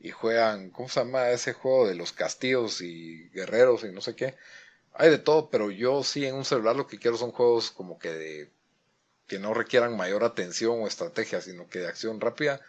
[0.00, 4.14] y, juegan, ¿cómo se llama ese juego de los castillos y guerreros y no sé
[4.16, 4.36] qué?
[4.94, 7.98] Hay de todo, pero yo sí en un celular lo que quiero son juegos como
[7.98, 8.50] que de
[9.28, 12.60] que no requieran mayor atención o estrategia, sino que de acción rápida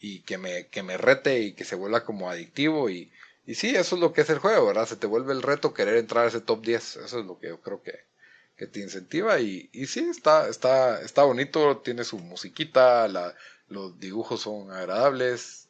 [0.00, 3.12] y que me, que me rete y que se vuelva como adictivo y,
[3.46, 4.86] y sí, eso es lo que es el juego, ¿verdad?
[4.88, 7.48] Se te vuelve el reto querer entrar a ese top 10, eso es lo que
[7.48, 8.06] yo creo que,
[8.58, 13.34] que te incentiva y, y sí, está, está, está bonito, tiene su musiquita, la,
[13.68, 15.68] los dibujos son agradables,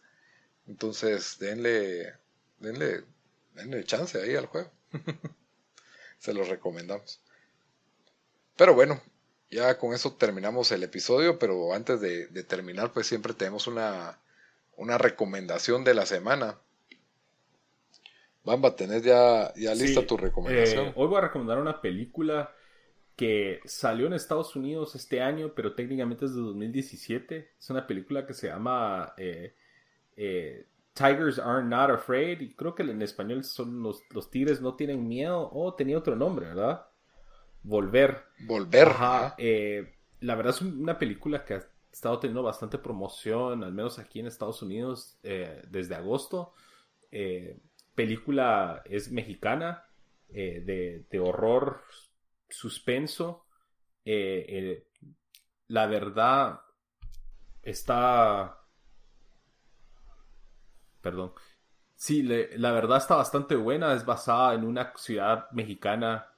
[0.66, 2.14] entonces denle,
[2.58, 3.04] denle,
[3.54, 4.70] denle chance ahí al juego.
[6.18, 7.20] Se los recomendamos.
[8.56, 9.00] Pero bueno,
[9.50, 14.18] ya con eso terminamos el episodio, pero antes de, terminar, pues siempre tenemos una,
[14.76, 16.58] una, recomendación de la semana.
[18.44, 20.86] Bamba, ¿tenés ya, ya lista tu recomendación?
[20.86, 22.54] Eh, hoy voy a recomendar una película
[23.18, 27.50] que salió en Estados Unidos este año, pero técnicamente es de 2017.
[27.58, 29.56] Es una película que se llama eh,
[30.16, 32.40] eh, Tigers Are Not Afraid.
[32.40, 35.50] Y creo que en español son los, los tigres no tienen miedo.
[35.52, 36.86] O tenía otro nombre, ¿verdad?
[37.64, 38.22] Volver.
[38.46, 38.92] Volver.
[39.36, 44.20] Eh, la verdad es una película que ha estado teniendo bastante promoción, al menos aquí
[44.20, 46.52] en Estados Unidos, eh, desde agosto.
[47.10, 47.58] Eh,
[47.96, 49.86] película es mexicana,
[50.28, 51.80] de, de, horror,
[52.48, 53.46] suspenso.
[54.04, 56.60] la verdad
[57.62, 58.60] está...
[61.00, 61.32] Perdón.
[61.94, 63.94] Sí, la verdad está bastante buena.
[63.94, 66.28] Es basada en una ciudad mexicana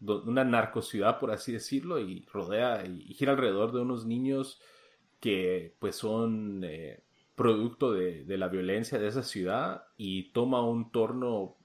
[0.00, 4.60] una narcociudad, por así decirlo, y rodea y gira alrededor de unos niños
[5.20, 7.04] que pues son eh,
[7.34, 11.58] producto de, la violencia de esa ciudad y toma un torno,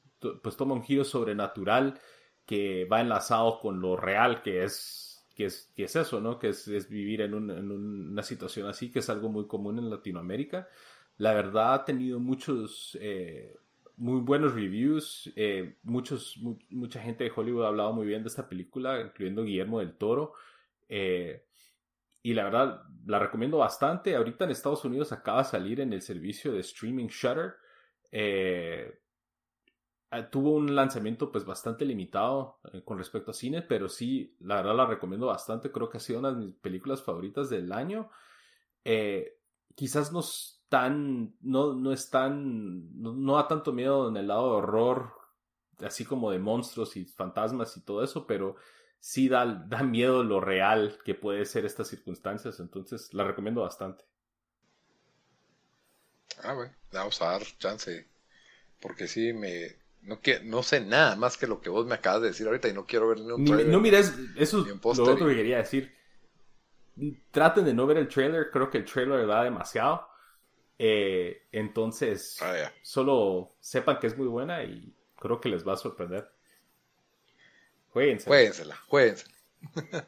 [0.43, 1.99] pues toma un giro sobrenatural
[2.45, 6.39] que va enlazado con lo real que es, que es, que es eso, ¿no?
[6.39, 10.67] Que es, vivir en, una situación así, que es algo muy común en Latinoamérica.
[11.17, 12.97] La verdad ha tenido muchos...
[13.01, 13.55] Eh,
[13.97, 15.31] muy buenos reviews.
[15.35, 16.37] Eh, muchos,
[16.69, 20.33] mucha gente de Hollywood ha hablado muy bien de esta película, incluyendo Guillermo del Toro.
[20.89, 21.45] Eh,
[22.23, 24.15] y la verdad, la recomiendo bastante.
[24.15, 27.55] Ahorita en Estados Unidos acaba de salir en el servicio de streaming Shutter.
[28.11, 28.99] Eh,
[30.31, 34.85] tuvo un lanzamiento pues bastante limitado con respecto a cine, pero sí, la verdad la
[34.85, 35.71] recomiendo bastante.
[35.71, 38.09] Creo que ha sido una de mis películas favoritas del año.
[39.75, 44.57] quizás nos tan, no, no es tan, no, da tanto miedo en el lado de
[44.57, 45.13] horror,
[45.79, 48.55] así como de monstruos y fantasmas y todo eso, pero
[48.99, 54.03] sí da, da miedo lo real que puede ser estas circunstancias, entonces la recomiendo bastante.
[56.43, 58.09] Ah, bueno, vamos a dar chance,
[58.81, 62.21] porque sí me, no, que, no sé nada más que lo que vos me acabas
[62.21, 63.67] de decir ahorita y no quiero ver ni un trailer.
[63.67, 65.93] No mires, eso es lo otro que quería decir.
[67.31, 70.07] Traten de no ver el trailer, creo que el trailer da demasiado.
[70.77, 75.77] Eh, entonces, ah, solo sepan que es muy buena y creo que les va a
[75.77, 76.29] sorprender.
[77.91, 78.75] Jueguensela.
[78.87, 79.35] Jueguensela,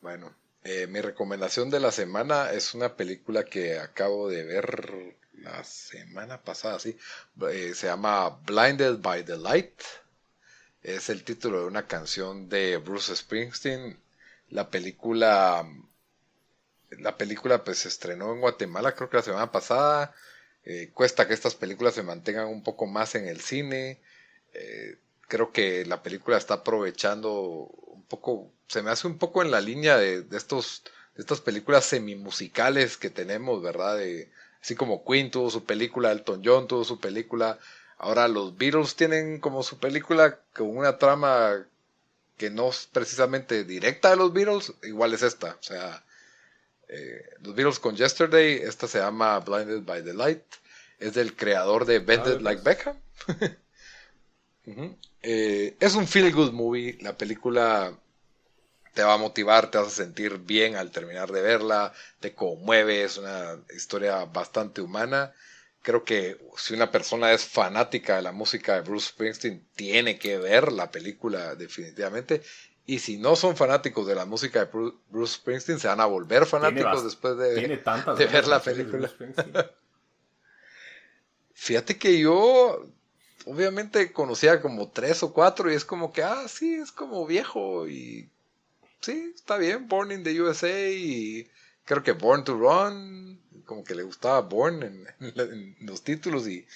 [0.00, 5.62] bueno, eh, mi recomendación de la semana es una película que acabo de ver la
[5.64, 6.96] semana pasada, sí.
[7.50, 9.80] Eh, se llama Blinded by the Light.
[10.82, 13.98] Es el título de una canción de Bruce Springsteen.
[14.50, 15.66] La película
[16.90, 20.14] la película pues se estrenó en Guatemala creo que la semana pasada.
[20.64, 24.00] Eh, cuesta que estas películas se mantengan un poco más en el cine.
[24.52, 29.50] Eh, creo que la película está aprovechando un poco, se me hace un poco en
[29.50, 30.82] la línea de, estos,
[31.14, 33.96] de estas películas semimusicales que tenemos, ¿verdad?
[33.98, 34.30] De,
[34.66, 37.56] así como Queen tuvo su película, Elton John tuvo su película.
[37.98, 41.64] Ahora los Beatles tienen como su película con una trama
[42.36, 45.56] que no es precisamente directa de los Beatles, igual es esta.
[45.60, 46.04] O sea,
[46.88, 48.54] eh, los Beatles con Yesterday.
[48.54, 50.42] Esta se llama Blinded by the Light.
[50.98, 52.96] Es del creador de Bended ah, Like Beckham.
[55.28, 56.98] Eh, es un feel good movie.
[57.00, 57.96] La película
[58.96, 63.04] te va a motivar, te vas a sentir bien al terminar de verla, te conmueve,
[63.04, 65.34] es una historia bastante humana.
[65.82, 70.38] Creo que si una persona es fanática de la música de Bruce Springsteen, tiene que
[70.38, 72.40] ver la película definitivamente.
[72.86, 74.70] Y si no son fanáticos de la música de
[75.10, 77.54] Bruce Springsteen, se van a volver fanáticos después de,
[78.16, 79.12] de ver la película.
[81.52, 82.82] Fíjate que yo
[83.44, 87.86] obviamente conocía como tres o cuatro y es como que, ah, sí, es como viejo
[87.88, 88.30] y
[89.00, 91.48] sí, está bien, Born in the USA y
[91.84, 96.66] creo que Born to Run, como que le gustaba Born en, los títulos y,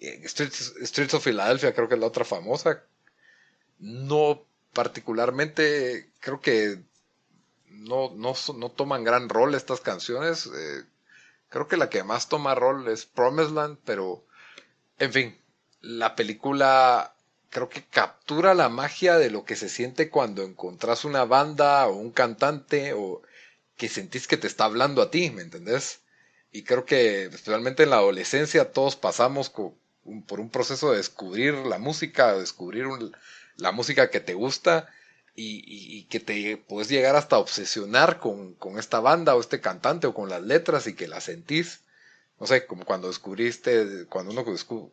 [0.00, 2.84] Eh, Streets, of Philadelphia creo que es la otra famosa.
[3.78, 6.78] No particularmente, creo que
[7.68, 10.46] no, no, no toman gran rol estas canciones.
[10.46, 10.84] Eh,
[11.48, 14.24] creo que la que más toma rol es Promised Land, pero
[14.98, 15.38] en fin,
[15.80, 17.14] la película
[17.50, 21.94] creo que captura la magia de lo que se siente cuando encontrás una banda o
[21.94, 23.22] un cantante o
[23.76, 26.00] que sentís que te está hablando a ti, ¿me entendés?
[26.52, 31.78] Y creo que especialmente en la adolescencia todos pasamos por un proceso de descubrir la
[31.78, 32.86] música, descubrir
[33.56, 34.88] la música que te gusta
[35.34, 40.14] y, que te puedes llegar hasta obsesionar con, con, esta banda o este cantante o
[40.14, 41.80] con las letras y que la sentís.
[42.40, 44.44] No sé, como cuando descubriste, cuando uno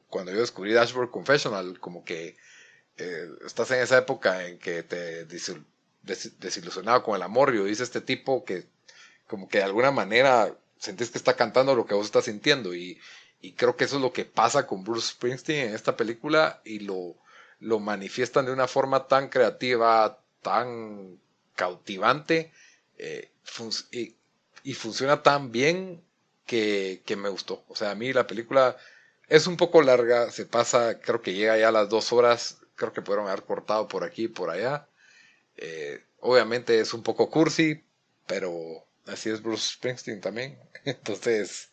[0.10, 2.36] cuando yo descubrí Dashboard Confessional, como que
[2.98, 8.02] eh, estás en esa época en que te desilusionaba con el amor y dice este
[8.02, 8.68] tipo que
[9.28, 13.00] como que de alguna manera sentís que está cantando lo que vos estás sintiendo y,
[13.42, 16.80] y creo que eso es lo que pasa con Bruce Springsteen en esta película y
[16.80, 17.16] lo,
[17.60, 21.20] lo manifiestan de una forma tan creativa, tan
[21.56, 22.52] cautivante
[22.98, 23.32] eh,
[24.64, 26.04] y, funciona tan bien
[26.46, 27.64] que, me gustó.
[27.68, 28.78] O sea, a mí la película
[29.28, 32.94] es un poco larga, se pasa, creo que llega ya a las dos horas, creo
[32.94, 34.88] que pudieron haber cortado por aquí y por allá.
[35.58, 37.84] Eh, obviamente es un poco cursi,
[38.28, 40.60] pero así es Bruce Springsteen también.
[40.86, 41.72] Entonces,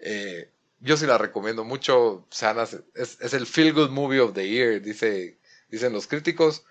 [0.00, 0.50] eh,
[0.80, 2.26] yo sí la recomiendo mucho.
[2.94, 5.38] es, es, el Feel Good Movie of the Year, dice,
[5.68, 6.64] dicen los críticos.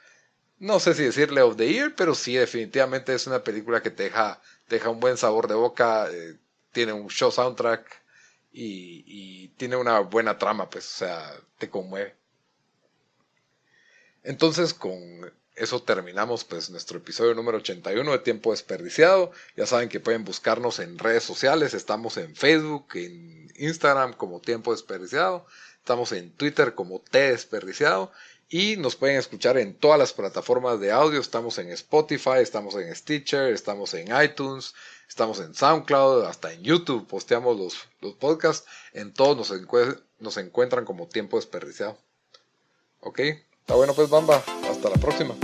[0.58, 4.04] No sé si decirle of the Year, pero sí, definitivamente es una película que te
[4.04, 6.10] deja, deja un buen sabor de boca.
[6.12, 6.38] Eh,
[6.72, 8.01] tiene un show soundtrack
[8.51, 12.15] y, tiene una buena trama, pues, o sea, te conmueve.
[14.24, 19.32] Entonces, con eso terminamos pues nuestro episodio número 81 de Tiempo Desperdiciado.
[19.57, 21.74] Ya saben que pueden buscarnos en redes sociales.
[21.74, 25.45] Estamos en Facebook, en Instagram como Tiempo Desperdiciado.
[25.78, 28.11] Estamos en Twitter como T Desperdiciado.
[28.47, 31.20] Y nos pueden escuchar en todas las plataformas de audio.
[31.20, 34.74] Estamos en Spotify, estamos en Stitcher, estamos en iTunes,
[35.10, 38.66] estamos en SoundCloud, hasta en YouTube posteamos los, los podcasts.
[38.93, 39.51] En todos nos,
[40.20, 41.97] nos encuentran como Tiempo Desperdiciado.
[43.01, 43.20] ¿Ok?
[43.20, 44.41] Está bueno pues, Bamba.
[44.70, 45.36] Hasta la próxima.